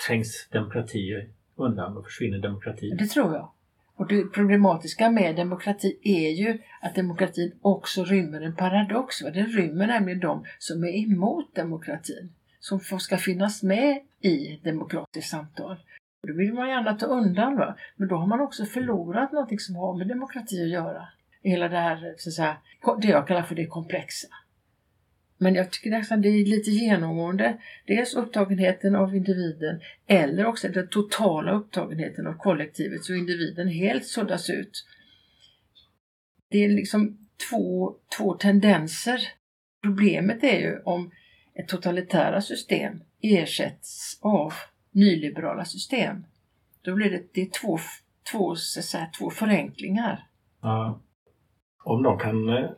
trängs 0.06 0.48
demokrati 0.52 1.26
undan 1.56 1.96
och 1.96 2.04
försvinner 2.04 2.38
demokratin. 2.38 2.96
Det 2.96 3.06
tror 3.06 3.34
jag. 3.34 3.50
Och 3.94 4.08
det 4.08 4.32
problematiska 4.32 5.10
med 5.10 5.36
demokrati 5.36 5.98
är 6.02 6.30
ju 6.30 6.58
att 6.80 6.94
demokratin 6.94 7.52
också 7.60 8.04
rymmer 8.04 8.40
en 8.40 8.56
paradox. 8.56 9.22
Va? 9.22 9.30
Den 9.30 9.46
rymmer 9.46 9.86
nämligen 9.86 10.20
de 10.20 10.44
som 10.58 10.84
är 10.84 10.96
emot 10.96 11.54
demokratin. 11.54 12.32
Som 12.60 12.80
ska 12.80 13.16
finnas 13.16 13.62
med 13.62 14.00
i 14.20 14.60
demokratiskt 14.64 15.30
samtal. 15.30 15.76
Och 16.22 16.26
Det 16.26 16.32
vill 16.32 16.54
man 16.54 16.68
gärna 16.68 16.94
ta 16.94 17.06
undan. 17.06 17.56
Va? 17.56 17.76
Men 17.96 18.08
då 18.08 18.16
har 18.16 18.26
man 18.26 18.40
också 18.40 18.64
förlorat 18.64 19.32
någonting 19.32 19.58
som 19.58 19.76
har 19.76 19.96
med 19.96 20.08
demokrati 20.08 20.62
att 20.62 20.68
göra. 20.68 21.08
Hela 21.42 21.68
det 21.68 21.76
här, 21.76 22.14
så 22.18 22.28
att 22.28 22.34
säga, 22.34 22.56
det 23.02 23.08
jag 23.08 23.26
kallar 23.26 23.42
för 23.42 23.54
det 23.54 23.66
komplexa. 23.66 24.28
Men 25.42 25.54
jag 25.54 25.70
tycker 25.70 25.90
nästan 25.90 26.22
det 26.22 26.28
är 26.28 26.46
lite 26.46 26.70
genomgående. 26.70 27.58
Dels 27.86 28.14
upptagenheten 28.14 28.96
av 28.96 29.16
individen 29.16 29.80
eller 30.06 30.46
också 30.46 30.68
den 30.68 30.88
totala 30.88 31.52
upptagenheten 31.52 32.26
av 32.26 32.32
kollektivet 32.32 33.04
så 33.04 33.14
individen 33.14 33.68
helt 33.68 34.06
suddas 34.06 34.50
ut. 34.50 34.86
Det 36.50 36.64
är 36.64 36.68
liksom 36.68 37.28
två, 37.50 37.94
två 38.18 38.34
tendenser. 38.34 39.20
Problemet 39.82 40.44
är 40.44 40.58
ju 40.58 40.80
om 40.84 41.10
totalitära 41.68 42.40
system 42.40 43.02
ersätts 43.20 44.18
av 44.22 44.52
nyliberala 44.90 45.64
system. 45.64 46.24
Då 46.82 46.94
blir 46.94 47.10
det, 47.10 47.22
det 47.34 47.52
två, 47.52 47.78
två, 48.32 48.54
så 48.56 48.82
säga, 48.82 49.10
två 49.18 49.30
förenklingar. 49.30 50.26
Ja. 50.60 51.00
Om 51.84 52.02
de 52.02 52.18
kan 52.18 52.48
eh, 52.48 52.70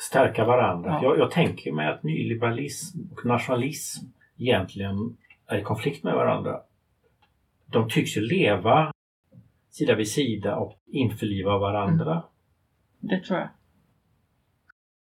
stärka 0.00 0.44
varandra. 0.44 0.90
Ja. 0.90 1.02
Jag, 1.02 1.18
jag 1.18 1.30
tänker 1.30 1.72
mig 1.72 1.88
att 1.88 2.02
nyliberalism 2.02 2.98
och 3.12 3.26
nationalism 3.26 4.06
egentligen 4.36 5.16
är 5.46 5.58
i 5.58 5.62
konflikt 5.62 6.04
med 6.04 6.14
varandra. 6.14 6.60
De 7.66 7.88
tycks 7.88 8.16
ju 8.16 8.20
leva 8.20 8.92
sida 9.70 9.94
vid 9.94 10.08
sida 10.08 10.56
och 10.56 10.78
införliva 10.86 11.58
varandra. 11.58 12.24
Det 12.98 13.20
tror 13.20 13.38
jag. 13.38 13.48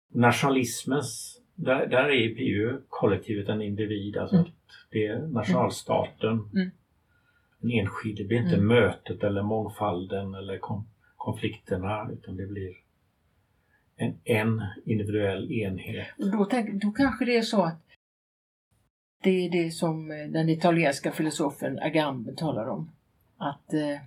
Nationalismens, 0.09 1.40
där, 1.59 1.87
där 1.87 2.05
är, 2.05 2.40
ju 2.40 2.81
kollektivet 2.88 3.49
en 3.49 3.62
individ. 3.62 4.16
Alltså 4.16 4.37
Mm. 4.37 4.47
att 4.47 4.55
det 4.90 5.07
är 5.07 5.18
nationalstaten. 5.18 6.31
Mm. 6.55 6.71
En 7.62 7.71
enskild. 7.71 8.18
Det 8.18 8.25
blir 8.25 8.38
inte 8.38 8.55
Mm. 8.55 8.66
mötet 8.66 9.25
eller 9.25 9.42
mångfalden 9.42 10.35
eller 10.35 10.59
konflikterna 11.16 12.09
utan 12.12 12.37
det 12.37 12.47
blir 12.47 12.77
en, 13.97 14.14
en 14.25 14.62
individuell 14.85 15.53
enhet. 15.53 16.07
Då, 16.16 16.44
tänk, 16.44 16.83
då 16.83 16.90
kanske 16.90 17.25
det 17.25 17.37
är 17.37 17.42
så 17.42 17.62
att 17.62 17.83
det 19.23 19.31
är 19.47 19.51
det 19.51 19.71
som 19.71 20.11
eh, 20.11 20.16
den 20.29 20.49
italienska 20.49 21.12
filosofen 21.12 21.79
Agamben 21.79 22.37
talar 22.37 22.68
om. 22.68 22.90
Att 23.37 23.75
eh, 23.75 24.01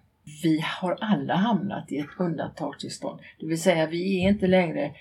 vi 0.44 0.60
har 0.82 0.98
alla 1.02 1.36
hamnat 1.36 1.92
i 1.92 1.98
ett 1.98 2.20
undantagstillstånd. 2.20 3.20
Det 3.40 3.46
vill 3.48 3.62
säga 3.62 3.88
vi 3.88 4.24
är 4.26 4.30
inte 4.30 4.48
längre 4.48 4.96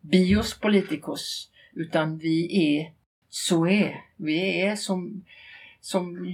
bios 0.00 0.60
politicos 0.60 1.50
utan 1.78 2.18
vi 2.18 2.66
är 2.66 2.92
zoe. 3.28 4.02
Vi 4.16 4.62
är 4.62 4.76
som, 4.76 5.24
som 5.80 6.26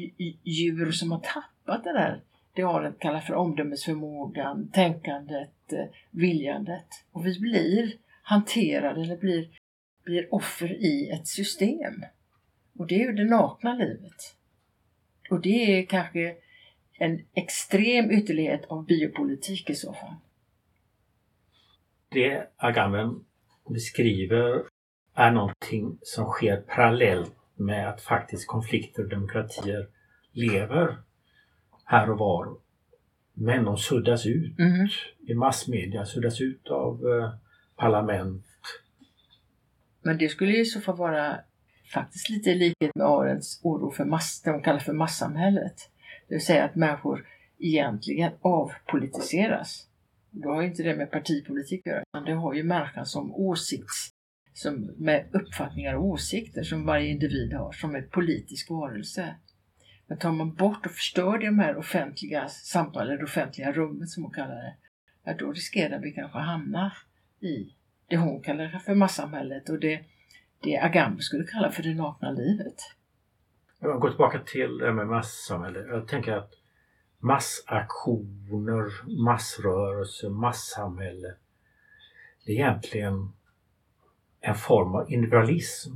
djur 0.45 0.93
som 0.93 1.13
har 1.13 1.21
tappat 1.21 1.85
det 1.85 1.93
där 1.93 2.21
det 2.55 2.63
Arendt 2.63 3.01
kallar 3.01 3.21
för 3.21 3.35
omdömesförmågan, 3.35 4.71
tänkandet, 4.73 5.73
eh, 5.73 5.85
viljandet. 6.11 6.87
Och 7.13 7.27
vi 7.27 7.41
blir 7.41 7.93
hanterade 8.23 9.01
eller 9.03 9.17
blir, 9.17 9.49
blir 10.05 10.35
offer 10.35 10.73
i 10.73 11.11
ett 11.11 11.29
system. 11.29 12.05
Och 12.79 12.87
det 12.87 12.95
är 12.95 13.07
ju 13.07 13.13
det 13.13 13.25
nakna 13.25 13.75
livet. 13.75 14.37
Och 15.31 15.41
det 15.41 15.79
är 15.79 15.87
kanske 15.87 16.37
en 16.99 17.27
extrem 17.35 18.11
ytterlighet 18.11 18.65
av 18.65 18.87
biopolitik 18.87 19.71
i 19.71 19.75
så 19.75 19.93
fall. 19.93 20.15
Det 22.09 22.51
Agamben 22.57 23.25
beskriver 23.69 24.74
är 25.15 25.31
någonting 25.31 25.99
som 26.03 26.27
sker 26.27 26.57
parallellt 26.57 27.35
med 27.57 27.89
att 27.89 28.01
faktiskt 28.01 28.47
konflikter 28.47 29.03
och 29.03 29.09
demokratier 29.09 29.89
lever 30.33 30.97
här 31.85 32.11
och 32.11 32.19
var. 32.19 32.57
Men 33.35 33.65
de 33.65 33.77
suddas 33.77 34.27
ut 34.27 34.59
Mhm. 34.59 34.89
i 35.29 35.35
massmedia, 35.35 36.05
suddas 36.07 36.41
ut 36.41 36.69
av 36.69 36.95
eh, 37.07 37.35
parlament. 37.77 38.45
Men 40.03 40.19
det 40.19 40.29
skulle 40.29 40.57
i 40.57 40.65
så 40.65 40.81
fall 40.81 40.97
vara 40.97 41.37
faktiskt 41.95 42.31
lite 42.31 42.51
i 42.51 42.55
likhet 42.55 42.95
med 42.95 43.07
Arends 43.07 43.61
oro 43.65 43.91
för 43.91 44.05
mass, 44.05 44.43
det 44.45 44.51
de 44.51 44.63
kallar 44.63 44.79
för 44.79 44.93
massamhället. 44.93 45.91
Det 46.29 46.35
vill 46.35 46.45
säga 46.45 46.65
att 46.65 46.75
människor 46.75 47.27
egentligen 47.59 48.33
avpolitiseras. 48.41 49.89
Då 50.31 50.49
har 50.49 50.63
ju 50.63 50.69
inte 50.69 50.83
det 50.83 50.97
med 50.97 51.11
partipolitik 51.11 51.81
att 51.81 51.87
göra, 51.93 52.03
utan 52.13 52.25
det 52.25 52.33
har 52.33 52.55
ju 52.55 52.63
människan 52.63 53.07
som 53.07 53.35
åsikts, 53.35 54.11
som 54.55 54.91
med 54.97 55.27
uppfattningar 55.33 55.95
och 55.95 56.05
åsikter 56.05 56.63
som 56.63 56.87
varje 56.87 57.09
individ 57.09 57.53
har, 57.53 57.73
som 57.73 57.95
en 57.95 58.09
politisk 58.09 58.71
varelse. 58.71 59.35
Men 60.07 60.19
tar 60.19 60.33
man 60.33 60.55
bort 60.55 60.87
och 60.87 60.93
förstör 60.93 61.39
de 61.39 61.59
här 61.59 61.77
offentliga 61.77 62.49
samtalen, 62.49 63.17
det 63.19 63.25
offentliga 63.25 63.73
rummet 63.73 64.09
som 64.09 64.23
hon 64.23 64.33
kallar 64.33 64.55
det, 64.55 64.75
ja, 65.25 65.35
då 65.39 65.53
riskerar 65.53 65.99
vi 65.99 66.13
kanske 66.13 66.39
att 66.39 66.47
hamna 66.47 66.93
i 67.41 67.75
det 68.09 68.17
hon 68.17 68.43
kallar 68.43 68.69
för 68.69 68.95
massamhället 68.95 69.69
och 69.69 69.81
det, 69.81 70.05
det 70.63 70.79
Agamben 70.79 71.23
skulle 71.23 71.45
kalla 71.45 71.71
för 71.71 71.83
det 71.83 71.95
nakna 71.95 72.31
livet. 72.31 72.77
Jag 73.81 74.01
går 74.01 74.09
tillbaka 74.09 74.39
till 74.39 74.79
det 74.79 74.93
med 74.93 75.07
massamhället, 75.07 75.87
Jag 75.89 76.09
tänker 76.09 76.33
att 76.33 76.53
massaktioner, 77.19 79.15
massrörelser, 79.25 80.31
massamhälle. 80.31 81.35
Det 82.47 82.53
är 82.53 82.57
egentligen 82.57 83.33
en 84.45 84.55
form 84.55 84.95
av 84.95 85.13
individualism. 85.13 85.91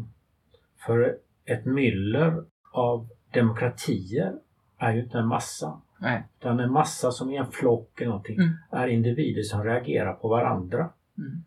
För 0.87 1.17
ett 1.45 1.65
myller 1.65 2.45
av 2.73 3.09
demokratier 3.35 4.35
är 4.79 4.93
ju 4.93 5.03
inte 5.03 5.19
en 5.19 5.27
massa. 5.27 5.81
Nej. 5.99 6.23
Utan 6.41 6.61
en 6.61 6.73
massa 6.73 7.11
som 7.11 7.31
är 7.31 7.39
en 7.41 7.51
flock 7.51 8.01
eller 8.01 8.09
någonting 8.09 8.37
Mm. 8.39 8.55
är 8.71 8.87
individer 8.89 9.43
som 9.43 9.65
reagerar 9.65 10.13
på 10.13 10.29
varandra. 10.29 10.91
Mm. 11.19 11.45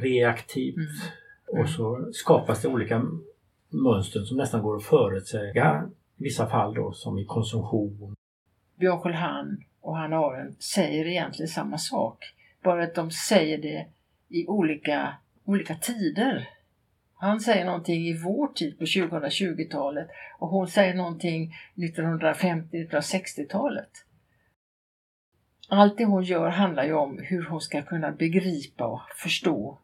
Reaktivt. 0.00 0.76
Mm. 0.76 1.62
Och 1.62 1.68
så 1.68 2.08
skapas 2.12 2.62
det 2.62 2.68
olika 2.68 3.06
mönster 3.68 4.20
som 4.20 4.36
nästan 4.36 4.62
går 4.62 4.76
att 4.76 4.84
förutsäga. 4.84 5.90
I 6.16 6.22
vissa 6.22 6.46
fall 6.46 6.74
då 6.74 6.92
som 6.92 7.18
i 7.18 7.24
konsumtion. 7.24 8.14
Björn 8.76 9.00
Skölhan 9.00 9.64
och 9.80 9.96
Hanna 9.96 10.16
Arendt 10.16 10.62
säger 10.62 11.06
egentligen 11.06 11.48
samma 11.48 11.78
sak. 11.78 12.34
Bara 12.62 12.82
att 12.84 12.94
de 12.94 13.10
säger 13.10 13.58
det 13.58 13.86
i 14.28 14.46
olika, 14.46 15.14
olika 15.44 15.74
tider. 15.74 16.48
Han 17.14 17.40
säger 17.40 17.64
någonting 17.64 18.06
i 18.06 18.18
vår 18.18 18.48
tid 18.48 18.78
på 18.78 18.84
2020-talet 18.84 20.08
och 20.38 20.48
hon 20.48 20.68
säger 20.68 20.94
någonting 20.94 21.54
1950-1960-talet. 21.74 23.90
Allt 25.68 25.98
det 25.98 26.04
hon 26.04 26.24
gör 26.24 26.48
handlar 26.48 26.84
ju 26.84 26.92
om 26.92 27.18
hur 27.18 27.44
hon 27.44 27.60
ska 27.60 27.82
kunna 27.82 28.12
begripa 28.12 28.86
och 28.86 29.00
förstå 29.16 29.78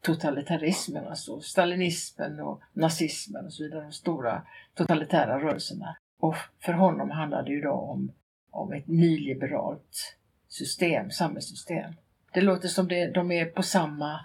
totalitarismen, 0.00 1.06
alltså 1.06 1.40
stalinismen 1.40 2.40
och 2.40 2.62
nazismen 2.72 3.46
och 3.46 3.52
så 3.52 3.62
vidare, 3.62 3.82
de 3.82 3.92
stora 3.92 4.42
totalitära 4.74 5.38
rörelserna. 5.38 5.96
Och 6.20 6.36
för 6.60 6.72
honom 6.72 7.10
handlar 7.10 7.42
det 7.42 7.50
ju 7.50 7.60
då 7.60 7.72
om, 7.72 8.12
om 8.50 8.72
ett 8.72 8.86
nyliberalt 8.86 10.16
system, 10.48 11.10
samhällssystem. 11.10 11.92
Det 12.32 12.40
låter 12.40 12.68
som 12.68 12.88
det, 12.88 13.06
de 13.06 13.32
är 13.32 13.46
på 13.46 13.62
samma... 13.62 14.20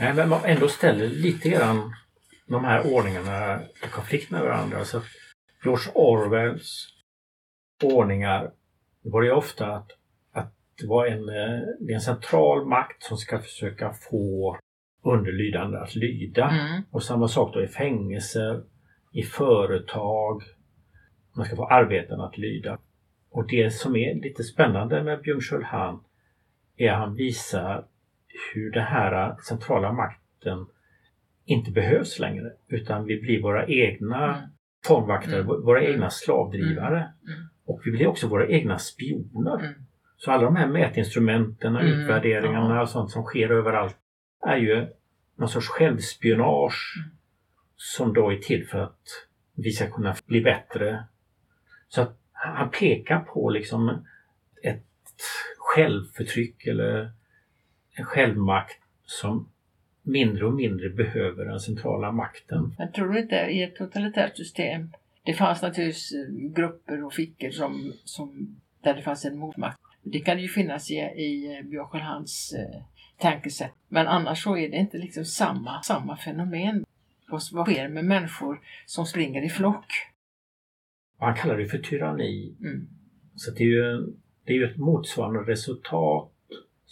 Nej, 0.00 0.14
men 0.14 0.28
man 0.28 0.44
ändå 0.44 0.68
ställer 0.68 1.08
lite 1.08 1.48
grann 1.48 1.94
de 2.46 2.64
här 2.64 2.94
ordningarna 2.94 3.62
i 3.62 3.88
konflikt 3.90 4.30
med 4.30 4.42
varandra. 4.42 4.78
Alltså, 4.78 5.02
George 5.64 5.92
Orwells 5.94 6.88
ordningar 7.82 8.52
det 9.02 9.10
var 9.10 9.22
ju 9.22 9.32
ofta 9.32 9.66
att, 9.66 9.90
att 10.32 10.54
det 10.80 10.86
var 10.86 11.06
en, 11.06 11.28
eh, 11.28 11.60
det 11.80 11.92
en 11.92 12.00
central 12.00 12.66
makt 12.66 13.02
som 13.02 13.16
ska 13.16 13.38
försöka 13.38 13.92
få 13.92 14.58
underlydande 15.04 15.78
att 15.78 15.94
lyda. 15.94 16.50
Mm. 16.50 16.82
Och 16.90 17.02
samma 17.02 17.28
sak 17.28 17.54
då 17.54 17.62
i 17.62 17.68
fängelser, 17.68 18.62
i 19.12 19.22
företag. 19.22 20.42
Man 21.36 21.46
ska 21.46 21.56
få 21.56 21.66
arbetarna 21.66 22.26
att 22.26 22.38
lyda. 22.38 22.78
Och 23.30 23.48
det 23.48 23.70
som 23.70 23.96
är 23.96 24.14
lite 24.14 24.44
spännande 24.44 25.02
med 25.02 25.20
Björn 25.20 25.40
Skölhan 25.40 26.04
är 26.76 26.90
att 26.90 26.98
han 26.98 27.14
visar 27.14 27.86
hur 28.54 28.70
den 28.70 28.84
här 28.84 29.36
centrala 29.48 29.92
makten 29.92 30.66
inte 31.44 31.70
behövs 31.70 32.18
längre 32.18 32.52
utan 32.68 33.04
vi 33.04 33.20
blir 33.20 33.42
våra 33.42 33.66
egna 33.66 34.36
Mm. 34.36 34.48
fångvaktare, 34.86 35.40
Mm. 35.40 35.46
våra 35.46 35.80
Mm. 35.80 35.92
egna 35.92 36.10
slavdrivare. 36.10 36.96
Mm. 36.98 37.48
Och 37.66 37.80
vi 37.84 37.90
blir 37.90 38.06
också 38.06 38.28
våra 38.28 38.46
egna 38.48 38.78
spioner. 38.78 39.58
Mm. 39.58 39.72
Så 40.16 40.30
alla 40.30 40.44
de 40.44 40.56
här 40.56 40.66
mätinstrumenten, 40.66 41.76
Mm, 41.76 41.86
utvärderingarna 42.00 42.80
och 42.82 42.88
sånt 42.88 43.10
som 43.10 43.22
sker 43.22 43.50
överallt 43.50 43.96
är 44.46 44.56
ju 44.56 44.86
någon 45.36 45.48
sorts 45.48 45.68
självspionage 45.68 46.94
Mm. 46.98 47.10
som 47.76 48.12
då 48.14 48.32
är 48.32 48.36
till 48.36 48.66
för 48.68 48.78
att 48.78 49.00
vi 49.56 49.70
ska 49.70 49.90
kunna 49.90 50.14
bli 50.26 50.40
bättre. 50.40 51.04
Så 51.88 52.02
att 52.02 52.18
han 52.32 52.70
pekar 52.70 53.20
på 53.20 53.50
liksom 53.50 54.06
ett 54.62 54.86
självförtryck 55.58 56.66
eller 56.66 57.10
en 57.92 58.04
självmakt 58.04 58.80
som 59.04 59.48
mindre 60.02 60.46
och 60.46 60.54
mindre 60.54 60.90
behöver 60.90 61.44
den 61.44 61.60
centrala 61.60 62.12
makten. 62.12 62.74
Men 62.78 62.92
tror 62.92 63.08
du 63.08 63.20
inte 63.20 63.36
i 63.36 63.62
ett 63.62 63.76
totalitärt 63.76 64.36
system, 64.36 64.90
det 65.24 65.34
fanns 65.34 65.62
naturligtvis 65.62 66.12
eh, 66.12 66.50
grupper 66.54 67.04
och 67.04 67.12
fickor 67.12 67.50
som, 67.50 67.92
som, 68.04 68.56
där 68.82 68.94
det 68.94 69.02
fanns 69.02 69.24
en 69.24 69.38
motmakt. 69.38 69.78
Det 70.02 70.20
kan 70.20 70.36
det 70.36 70.42
ju 70.42 70.48
finnas 70.48 70.90
i, 70.90 70.94
i 70.94 71.58
eh, 71.58 71.66
Björn 71.66 71.86
Skölds 71.86 72.52
eh, 72.52 72.82
tankesätt. 73.18 73.72
Men 73.88 74.06
annars 74.06 74.42
så 74.42 74.56
är 74.56 74.68
det 74.70 74.76
inte 74.76 74.98
liksom 74.98 75.24
samma, 75.24 75.82
samma 75.82 76.16
fenomen. 76.16 76.84
Vad, 77.28 77.42
vad 77.52 77.66
sker 77.66 77.88
med 77.88 78.04
människor 78.04 78.60
som 78.86 79.06
springer 79.06 79.42
i 79.42 79.48
flock? 79.48 79.86
Han 81.18 81.34
kallar 81.34 81.58
det 81.58 81.66
för 81.66 81.78
tyranni. 81.78 82.54
Mm. 82.60 82.88
Så 83.36 83.50
det 83.50 83.64
är 83.64 83.68
ju, 83.68 84.06
det 84.44 84.52
är 84.52 84.56
ju 84.56 84.64
ett 84.64 84.76
motsvarande 84.76 85.52
resultat 85.52 86.31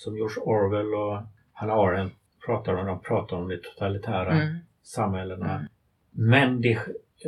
som 0.01 0.17
George 0.17 0.43
Orwell 0.43 0.95
och 0.95 1.23
Hannah 1.53 1.77
Arendt 1.77 2.15
pratar 2.47 2.75
om. 2.75 2.87
De 2.87 3.01
pratar 3.01 3.37
om 3.37 3.49
de 3.49 3.57
totalitära 3.57 4.33
Mm. 4.33 4.57
samhällena. 4.83 5.55
Mm. 5.55 5.67
Men 6.11 6.61
det, 6.61 6.79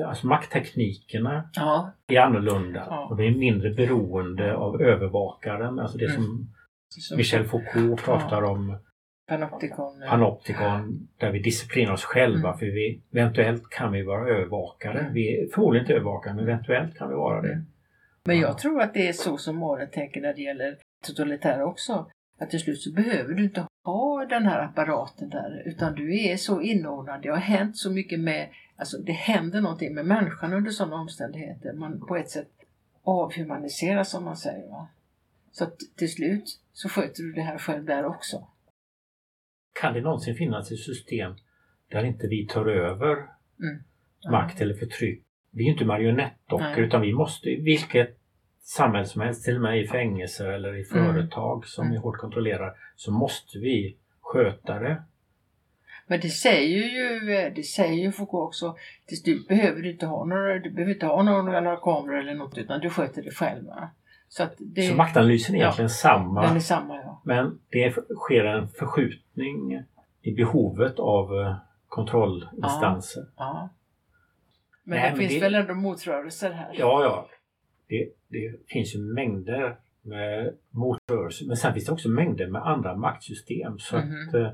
alltså 0.06 0.26
maktteknikerna 0.26 1.50
Ja, 1.54 1.90
är 2.06 2.20
annorlunda 2.20 2.86
Ja. 2.90 3.06
och 3.10 3.20
vi 3.20 3.26
är 3.26 3.30
mindre 3.38 3.70
beroende 3.70 4.54
av 4.56 4.82
övervakaren. 4.82 5.78
Alltså 5.78 5.98
det 5.98 6.04
Mm. 6.04 6.16
som 6.22 7.16
Michel 7.16 7.44
Foucault 7.44 8.02
pratar 8.04 8.42
om, 8.42 8.76
Panopticon. 9.28 10.02
eh, 10.02 10.08
panoptikon, 10.10 11.08
där 11.16 11.30
vi 11.32 11.38
disciplinerar 11.38 11.92
oss 11.92 12.04
själva 12.04 12.48
Mm. 12.48 12.58
för 12.58 12.66
vi, 12.66 13.02
eventuellt 13.12 13.70
kan 13.70 13.92
vi 13.92 14.02
vara 14.02 14.28
övervakare. 14.28 14.98
Mm. 14.98 15.12
Vi 15.14 15.40
är 15.42 15.48
förmodligen 15.54 15.84
inte 15.84 15.94
övervakare 15.94 16.34
men 16.34 16.44
eventuellt 16.44 16.98
kan 16.98 17.08
vi 17.08 17.14
vara 17.14 17.40
det. 17.42 17.52
Mm. 17.52 17.66
Men 18.24 18.38
jag 18.40 18.58
tror 18.58 18.80
att 18.80 18.94
det 18.94 19.08
är 19.08 19.12
så 19.12 19.36
som 19.36 19.56
Maren 19.58 19.90
tänker 19.90 20.20
när 20.20 20.34
det 20.34 20.42
gäller 20.42 20.76
totalitära 21.06 21.64
också. 21.66 22.06
Att 22.38 22.50
till 22.50 22.60
slut 22.60 22.80
så 22.80 22.92
behöver 22.92 23.34
du 23.34 23.44
inte 23.44 23.66
ha 23.84 24.26
den 24.26 24.46
här 24.46 24.64
apparaten 24.64 25.30
där 25.30 25.62
utan 25.66 25.94
du 25.94 26.24
är 26.24 26.36
så 26.36 26.60
inordnad. 26.60 27.22
Det 27.22 27.28
har 27.28 27.36
hänt 27.36 27.76
så 27.76 27.90
mycket 27.90 28.20
med, 28.20 28.48
alltså 28.76 28.98
det 28.98 29.12
händer 29.12 29.60
någonting 29.60 29.94
med 29.94 30.06
människan 30.06 30.52
under 30.52 30.70
sådana 30.70 30.96
omständigheter. 30.96 31.72
Man 31.72 32.00
på 32.00 32.16
ett 32.16 32.30
sätt 32.30 32.48
avhumaniseras 33.02 34.10
som 34.10 34.24
man 34.24 34.36
säger. 34.36 34.68
Va? 34.68 34.88
Så 35.52 35.64
att 35.64 35.76
till 35.96 36.12
slut 36.12 36.60
så 36.72 36.88
sköter 36.88 37.22
du 37.22 37.32
det 37.32 37.42
här 37.42 37.58
själv 37.58 37.84
där 37.84 38.04
också. 38.04 38.46
Kan 39.80 39.94
det 39.94 40.00
någonsin 40.00 40.34
finnas 40.34 40.72
ett 40.72 40.78
system 40.78 41.34
där 41.90 42.04
inte 42.04 42.26
vi 42.26 42.46
tar 42.46 42.66
över 42.66 43.16
Mm. 43.62 43.82
makt 44.30 44.60
eller 44.60 44.74
förtryck? 44.74 45.22
Vi 45.50 45.62
är 45.62 45.66
ju 45.66 45.72
inte 45.72 45.84
marionettdockor 45.84 46.78
utan 46.78 47.00
vi 47.00 47.12
måste, 47.12 47.48
vilket 47.48 48.18
samhälle 48.62 49.06
som 49.06 49.20
helst, 49.22 49.44
till 49.44 49.56
och 49.56 49.62
med 49.62 49.80
i 49.80 49.86
fängelser 49.86 50.46
eller 50.48 50.68
i 50.74 50.86
Mm. 50.92 51.06
företag 51.14 51.66
som 51.66 51.84
Mm. 51.86 51.96
är 51.96 52.00
hårt 52.00 52.16
kontrollerar, 52.18 52.72
så 52.96 53.12
måste 53.12 53.58
vi 53.58 53.96
sköta 54.20 54.78
det. 54.78 55.02
Men 56.06 56.20
det 56.20 56.28
säger 56.28 56.78
ju, 56.88 57.20
det 57.50 57.62
säger 57.62 58.02
ju 58.04 58.12
Foucault 58.12 58.46
också, 58.48 58.76
till 59.06 59.18
slut 59.22 59.48
behöver 59.48 59.82
du 59.82 59.90
inte 59.90 60.06
ha 60.06 60.24
några, 60.24 60.58
du 60.58 60.70
behöver 60.70 60.92
inte 60.94 61.06
ha 61.06 61.22
några, 61.22 61.60
några 61.60 61.76
kameror 61.76 62.18
eller 62.18 62.34
något 62.34 62.58
utan 62.58 62.80
du 62.80 62.90
sköter 62.90 63.22
det 63.22 63.30
själv. 63.30 63.64
Så 64.28 64.46
det, 64.58 64.82
Så 64.82 64.94
maktanalysen 64.96 65.54
är 65.54 65.58
Ja. 65.58 65.64
egentligen 65.64 65.90
samma. 65.90 66.42
den 66.46 66.56
är 66.56 66.60
samma 66.60 66.96
ja. 66.96 67.22
Men 67.24 67.58
det 67.70 67.94
sker 68.16 68.44
en 68.44 68.68
förskjutning 68.68 69.82
i 70.22 70.32
behovet 70.34 70.98
av 70.98 71.40
eh, 71.40 71.56
kontrollinstanser. 71.88 73.22
ja. 73.36 73.68
Men 74.84 74.98
Nej, 74.98 75.10
det 75.10 75.16
men 75.16 75.18
finns 75.28 75.32
det- 75.32 75.40
väl 75.40 75.54
ändå 75.54 75.74
motrörelser 75.74 76.50
här? 76.50 76.70
Ja, 76.78 77.02
ja. 77.04 77.28
Det, 77.88 78.08
det 78.32 78.54
finns 78.68 78.94
ju 78.94 78.98
mängder 78.98 79.76
med 80.02 80.54
motrörelser. 80.70 81.46
Men 81.46 81.56
sen 81.56 81.72
finns 81.72 81.86
det 81.86 81.92
också 81.92 82.08
mängder 82.08 82.46
med 82.46 82.62
andra 82.66 82.96
maktsystem. 82.96 83.78
Så 83.78 83.96
Mhm. 83.96 84.28
att 84.28 84.34
eh, 84.34 84.50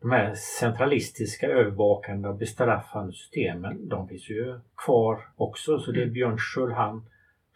de 0.00 0.10
här 0.10 0.34
centralistiska 0.34 1.46
övervakande 1.46 2.28
och 2.28 2.36
bestraffande 2.38 3.12
systemen, 3.12 3.88
de 3.88 4.08
finns 4.08 4.30
ju 4.30 4.60
kvar 4.76 5.20
också. 5.36 5.78
Så 5.78 5.92
det 5.92 6.02
Mm. 6.02 6.12
Björn 6.12 6.38
Sköld 6.38 6.72
han 6.72 7.06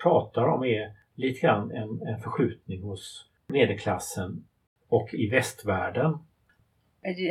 pratar 0.02 0.42
om 0.44 0.64
är 0.64 0.92
lite 1.14 1.40
grann 1.40 1.70
en, 1.70 2.02
en 2.08 2.20
förskjutning 2.20 2.82
hos 2.82 3.26
medelklassen 3.48 4.44
och 4.88 5.14
i 5.14 5.28
västvärlden. 5.30 6.18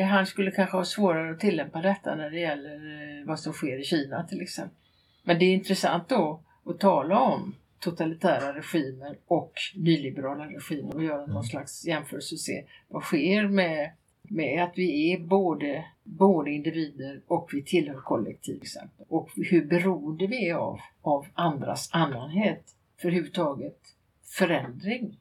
Han 0.10 0.26
skulle 0.26 0.52
kanske 0.52 0.78
ha 0.78 0.84
svårare 0.84 1.32
att 1.32 1.40
tillämpa 1.40 1.82
detta 1.82 2.16
när 2.16 2.30
det 2.30 2.40
gäller 2.40 2.76
eh, 2.76 3.28
vad 3.28 3.40
som 3.40 3.54
sker 3.54 3.80
i 3.80 3.84
Kina 3.84 4.24
till 4.24 4.42
exempel. 4.42 4.78
Men 5.24 5.40
det 5.40 5.46
är 5.46 5.54
intressant 5.54 6.10
då 6.10 6.44
att 6.66 6.80
tala 6.80 7.20
om 7.20 7.56
totalitära 7.92 8.56
regimer 8.56 9.18
och 9.28 9.54
nyliberala 9.76 10.46
regimer 10.46 10.96
och 10.96 11.04
göra 11.04 11.24
Mm. 11.24 11.34
någon 11.34 11.44
slags 11.44 11.86
jämförelse 11.86 12.36
och 12.36 12.40
se 12.40 12.66
vad 12.88 13.04
sker 13.04 13.48
med, 13.48 13.92
med 14.22 14.64
att 14.64 14.72
vi 14.76 15.14
är 15.14 15.20
både, 15.20 15.86
både 16.04 16.52
individer 16.52 17.22
och 17.28 17.50
vi 17.54 17.64
tillhör 17.64 17.96
kollektiv 18.02 18.62
exempel. 18.62 19.06
Och 19.10 19.30
hur 19.36 19.66
beroende 19.66 20.28
vi 20.28 20.50
är 20.50 20.56
av, 20.56 20.80
av 21.02 21.26
andras 21.34 21.90
annanhet 21.94 22.64
för 23.02 23.08
överhuvudtaget 23.08 23.80
förändring. 24.24 25.20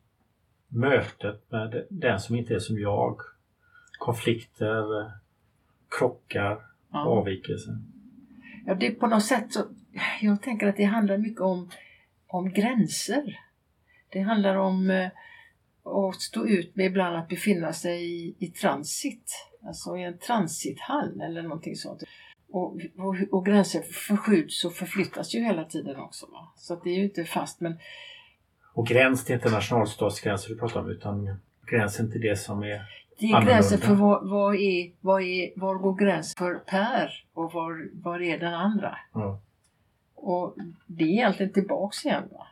Mötet 0.68 1.50
med 1.50 1.84
den 1.90 2.20
som 2.20 2.36
inte 2.36 2.54
är 2.54 2.58
som 2.58 2.78
jag. 2.78 3.20
Konflikter, 3.98 5.10
krockar, 5.98 6.60
Ja. 6.92 7.04
avvikelser. 7.06 7.76
Ja, 8.66 8.74
det 8.74 8.86
är 8.86 8.94
på 8.94 9.06
något 9.06 9.24
sätt 9.24 9.52
så, 9.52 9.60
jag 10.20 10.42
tänker 10.42 10.66
att 10.66 10.76
det 10.76 10.84
handlar 10.84 11.18
mycket 11.18 11.40
om, 11.40 11.70
om 12.34 12.52
gränser. 12.52 13.40
Det 14.08 14.20
handlar 14.20 14.56
om 14.56 14.90
eh, 14.90 15.06
att 16.08 16.20
stå 16.20 16.46
ut 16.46 16.76
med 16.76 16.86
ibland 16.86 17.16
att 17.16 17.28
befinna 17.28 17.72
sig 17.72 18.04
i, 18.04 18.36
i 18.38 18.46
transit, 18.46 19.48
alltså 19.66 19.96
i 19.96 20.02
en 20.02 20.18
transithall 20.18 21.20
eller 21.20 21.42
någonting 21.42 21.76
sånt. 21.76 22.02
Och, 22.50 22.80
och, 22.98 23.16
och 23.30 23.46
gränser 23.46 23.82
förskjuts 23.82 24.64
och 24.64 24.72
förflyttas 24.72 25.34
ju 25.34 25.44
hela 25.44 25.64
tiden 25.64 25.96
också. 25.96 26.26
Va? 26.26 26.52
Så 26.56 26.80
det 26.84 26.90
är 26.90 26.94
ju 26.94 27.04
inte 27.04 27.24
fast 27.24 27.60
men 27.60 27.78
Och 28.74 28.86
gräns 28.86 29.24
till 29.24 29.34
inte 29.34 29.50
nationalstatsgränser 29.50 30.48
du 30.48 30.58
pratar 30.58 30.80
om 30.80 30.90
utan 30.90 31.36
gränsen 31.70 32.12
till 32.12 32.20
det 32.20 32.36
som 32.36 32.62
är 32.62 32.80
det 33.18 33.26
är 33.26 33.42
gränsen 33.42 33.78
för 33.78 33.94
vad, 33.94 34.28
vad, 34.28 34.54
är, 34.54 34.92
vad 35.00 35.22
är, 35.22 35.60
var 35.60 35.74
går 35.74 35.94
gränsen 35.94 36.34
för 36.38 36.54
Per 36.54 37.10
och 37.34 37.52
var, 37.52 38.02
var 38.02 38.22
är 38.22 38.38
den 38.38 38.54
andra? 38.54 38.98
ja, 39.14 39.40
och 40.24 40.56
det 40.86 41.04
är 41.04 41.08
egentligen 41.08 41.52
tillbaks 41.52 42.04
igen. 42.04 42.28
Va? 42.32 42.46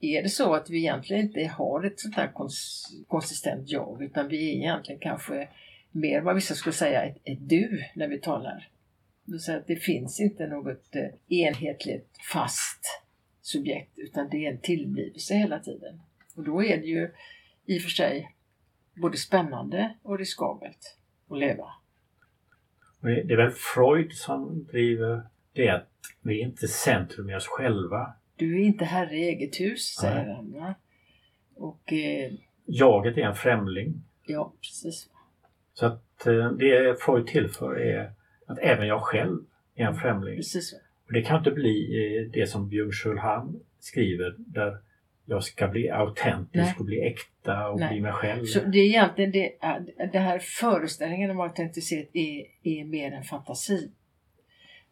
Är 0.00 0.22
det 0.22 0.28
så 0.28 0.54
att 0.54 0.70
vi 0.70 0.78
egentligen 0.78 1.26
inte 1.26 1.44
har 1.46 1.84
ett 1.84 2.00
sånt 2.00 2.16
här 2.16 2.32
kons- 2.34 3.04
konsistent 3.08 3.68
jag 3.68 4.02
utan 4.02 4.28
vi 4.28 4.50
är 4.50 4.56
egentligen 4.56 5.00
kanske 5.00 5.48
mer 5.90 6.20
vad 6.20 6.34
vissa 6.34 6.54
skulle 6.54 6.72
säga 6.72 7.02
ett, 7.02 7.16
ett 7.24 7.48
du 7.48 7.84
när 7.94 8.08
vi 8.08 8.20
talar. 8.20 8.68
Det 9.24 9.52
att 9.52 9.66
det 9.66 9.76
finns 9.76 10.20
inte 10.20 10.46
något 10.46 10.96
eh, 10.96 11.38
enhetligt 11.38 12.10
fast 12.32 12.80
subjekt 13.40 13.98
utan 13.98 14.28
det 14.30 14.46
är 14.46 14.50
en 14.50 14.60
tillblivelse 14.60 15.34
hela 15.34 15.58
tiden. 15.58 16.00
Och 16.36 16.44
då 16.44 16.64
är 16.64 16.76
det 16.76 16.86
ju 16.86 17.10
i 17.66 17.78
och 17.78 17.82
för 17.82 17.90
sig 17.90 18.32
både 18.94 19.16
spännande 19.16 19.94
och 20.02 20.18
riskabelt 20.18 20.96
att 21.30 21.38
leva. 21.38 21.68
Det 23.00 23.22
det 23.22 23.34
är 23.34 23.36
väl 23.36 23.50
Freud 23.50 24.12
som 24.12 24.64
driver 24.64 25.22
det 25.52 25.68
att 25.68 25.95
vi 26.22 26.40
är 26.40 26.46
inte 26.46 26.68
centrum 26.68 27.30
i 27.30 27.36
oss 27.36 27.46
själva. 27.46 28.12
Du 28.36 28.60
är 28.60 28.64
inte 28.64 28.84
herre 28.84 29.16
i 29.16 29.28
eget 29.28 29.60
hus, 29.60 29.94
säger 30.00 30.34
han. 30.34 30.74
Och 31.54 31.92
eh, 31.92 32.32
Jaget 32.66 33.18
är 33.18 33.22
en 33.22 33.34
främling. 33.34 34.02
ja, 34.26 34.52
precis. 34.60 35.08
Så 35.74 35.86
att 35.86 36.26
eh, 36.26 36.50
det 36.50 37.00
Freud 37.00 37.26
tillför 37.26 37.80
är 37.80 38.12
att 38.46 38.58
även 38.58 38.86
jag 38.86 39.02
själv 39.02 39.38
är 39.74 39.84
en 39.84 39.94
främling. 39.94 40.36
precis. 40.36 40.74
Och 41.06 41.12
det 41.12 41.22
kan 41.22 41.38
inte 41.38 41.50
bli 41.50 41.78
eh, 42.18 42.30
det 42.32 42.46
som 42.46 42.68
Björn 42.68 43.18
han 43.18 43.60
skriver 43.78 44.34
där 44.38 44.78
jag 45.28 45.44
ska 45.44 45.68
bli 45.68 45.90
autentisk 45.90 46.64
Nej. 46.64 46.74
och 46.78 46.84
bli 46.84 47.00
äkta 47.00 47.68
och 47.68 47.80
Nej. 47.80 47.88
bli 47.88 48.00
mig 48.00 48.12
själv. 48.12 48.44
Så 48.44 48.60
det 48.60 48.78
är 48.78 48.84
egentligen 48.86 49.32
det, 49.32 49.52
det 50.12 50.18
här 50.18 50.38
föreställningen 50.38 51.30
om 51.30 51.40
autenticitet 51.40 52.10
är, 52.12 52.44
är 52.62 52.84
mer 52.84 53.12
en 53.12 53.22
fantasi. 53.22 53.90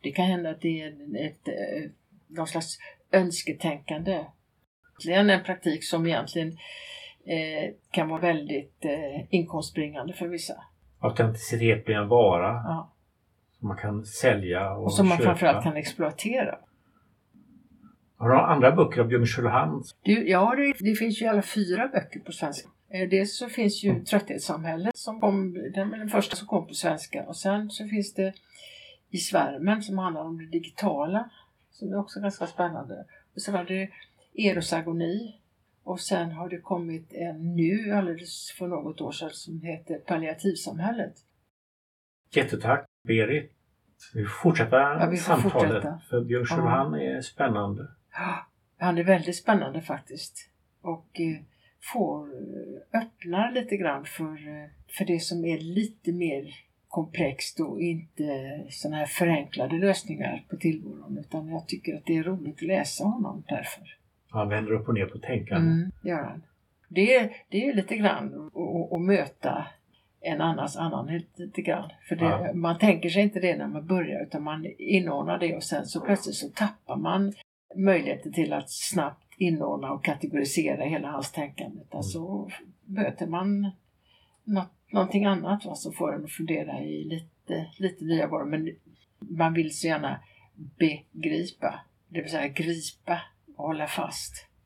Det 0.05 0.11
kan 0.11 0.25
hända 0.27 0.51
att 0.51 0.61
det 0.61 0.81
är 0.81 0.89
ett, 1.27 1.49
eh, 1.49 1.91
någon 2.29 2.47
slags 2.47 2.79
önsketänkande. 3.13 4.25
Egentligen 4.91 5.31
en 5.31 5.45
praktik 5.45 5.85
som 5.85 6.07
egentligen 6.07 6.49
eh, 7.25 7.75
kan 7.91 8.09
vara 8.09 8.21
väldigt 8.21 8.85
eh, 8.85 9.35
inkomstbringande 9.35 10.13
för 10.13 10.29
vissa. 10.29 10.55
Autenticitet 11.01 11.85
blir 11.85 11.97
en 11.97 12.09
vara 12.09 12.47
Ja. 12.47 12.93
som 13.59 13.69
man 13.69 13.77
kan 13.77 14.05
sälja 14.05 14.73
och, 14.73 14.85
Och 14.85 14.93
som 14.93 15.09
man 15.09 15.19
köpa. 15.19 15.29
framförallt 15.29 15.65
kan 15.65 15.77
exploatera. 15.77 16.59
Har 18.17 18.29
du 18.29 18.37
andra 18.37 18.73
böcker 18.73 19.01
av 19.01 19.07
Björn 19.07 19.47
Han? 19.47 19.83
Ja, 20.03 20.55
det, 20.57 20.75
det, 20.91 20.95
finns 20.95 21.23
ju 21.23 21.27
alla 21.27 21.43
fyra 21.43 21.89
böcker 21.89 22.21
på 22.21 22.33
svenska. 22.33 22.69
Dels 23.11 23.39
så 23.39 23.49
finns 23.49 23.85
ju 23.85 23.91
mm. 23.91 24.05
Trötthetssamhället 24.05 24.97
som 24.97 25.21
kom, 25.21 25.53
den, 25.75 25.91
den 25.91 26.09
första 26.09 26.37
som 26.37 26.47
kom 26.47 26.67
på 26.67 26.75
svenska 26.75 27.23
och 27.23 27.37
sen 27.37 27.71
så 27.71 27.89
finns 27.89 28.15
det 28.15 28.33
I 29.15 29.19
svärmen 29.19 29.83
som 29.83 29.99
handlar 29.99 30.23
om 30.23 30.39
det 30.39 30.47
digitala 30.47 31.31
som 31.71 31.93
är 31.93 31.99
också 31.99 32.21
ganska 32.21 32.47
spännande. 32.47 33.05
Och 33.35 33.43
sen 33.43 33.55
var 33.55 33.65
det 33.65 33.91
Erosagoni 34.35 35.41
och 35.83 36.01
sen 36.01 36.33
har 36.33 36.49
det 36.49 36.59
kommit 36.59 37.13
en 37.13 37.57
nu 37.57 37.93
alldeles 37.93 38.51
för 38.59 38.67
något 38.67 39.01
år 39.01 39.13
sedan 39.13 39.31
som 39.31 39.61
heter 39.61 39.99
Palliativsamhället. 39.99 41.15
Jättetack 42.31 42.87
Berit. 43.09 43.53
Vi 44.15 44.25
fortsätter 44.25 44.77
ja, 44.77 45.09
vi 45.11 45.17
samtalet 45.17 45.53
fortsätta. 45.53 46.01
för 46.11 46.25
Björn 46.25 46.47
ja. 46.49 46.99
är 47.01 47.21
spännande. 47.21 47.89
Ja, 48.13 48.47
han 48.79 48.99
är 48.99 49.05
väldigt 49.05 49.37
spännande 49.37 49.81
faktiskt. 49.81 50.51
Och 50.81 51.21
eh, 51.21 51.41
får 51.93 52.29
eh, 52.29 53.01
öppna 53.03 53.51
lite 53.51 53.77
grann 53.77 54.05
för, 54.05 54.49
eh, 54.49 54.71
för 54.99 55.05
det 55.05 55.21
som 55.21 55.45
är 55.45 55.59
lite 55.59 56.13
mer 56.13 56.55
komplext 56.95 57.61
och 57.61 57.81
inte 57.81 58.61
sådana 58.71 58.97
här 58.97 59.07
förenklade 59.07 59.77
lösningar 59.77 60.45
på 60.49 60.57
tillvaron 60.57 61.19
utan 61.21 61.49
jag 61.49 61.69
tycker 61.69 61.97
att 61.97 62.07
det 62.07 62.17
är 62.17 62.23
roligt 62.23 62.57
att 62.57 62.63
läsa 62.63 63.05
honom 63.05 63.43
därför. 63.49 63.97
Han 64.29 64.49
vänder 64.49 64.73
upp 64.73 64.89
och 64.89 64.95
ner 64.95 65.07
på 65.07 65.19
tänkandet. 65.19 65.73
Mm, 65.73 65.91
gör 66.05 66.23
han. 66.23 66.43
Det, 66.89 67.31
det 67.49 67.69
är 67.69 67.75
lite 67.75 67.97
grann 67.97 68.51
att 68.93 69.01
möta 69.01 69.67
en 70.21 70.41
annans 70.41 70.77
annan 70.77 71.23
lite 71.37 71.63
grann. 71.63 71.91
För 72.09 72.17
det, 72.17 72.25
ja. 72.25 72.53
man 72.55 72.79
tänker 72.79 73.09
sig 73.09 73.23
inte 73.23 73.41
det 73.41 73.57
när 73.57 73.69
man 73.69 73.87
börjar 73.87 74.23
utan 74.23 74.43
man 74.43 74.67
inordnar 74.79 75.39
det 75.39 75.57
och 75.57 75.63
sen 75.63 75.87
så 75.87 76.01
plötsligt 76.01 76.37
så 76.37 76.49
tappar 76.49 76.97
man 76.97 77.33
möjligheten 77.77 78.33
till 78.33 78.53
att 78.53 78.71
snabbt 78.71 79.35
inordna 79.39 79.93
och 79.93 80.05
kategorisera 80.05 80.85
hela 80.85 81.09
hans 81.09 81.33
tänkande. 81.33 81.77
Mm. 81.77 81.89
Alltså 81.91 82.49
möter 82.85 83.27
man 83.27 83.71
något, 84.45 84.73
någonting 84.95 85.25
annat 85.25 85.65
va, 85.65 85.75
som 85.75 85.93
får 85.93 86.15
en 86.15 86.25
att 86.25 86.31
fundera 86.31 86.81
i 86.81 87.05
lite, 87.05 87.67
lite 87.79 88.05
nya 88.05 88.29
banor. 88.29 88.45
Men 88.45 88.77
man 89.19 89.55
vill 89.55 89.77
så 89.77 89.87
gärna 89.87 90.21
begripa, 91.13 91.81
det 92.09 92.21
vill 92.21 92.31
säga 92.31 92.49
gripa 92.49 93.21
och 93.57 93.67
hålla 93.67 93.87
fast. 93.87 94.47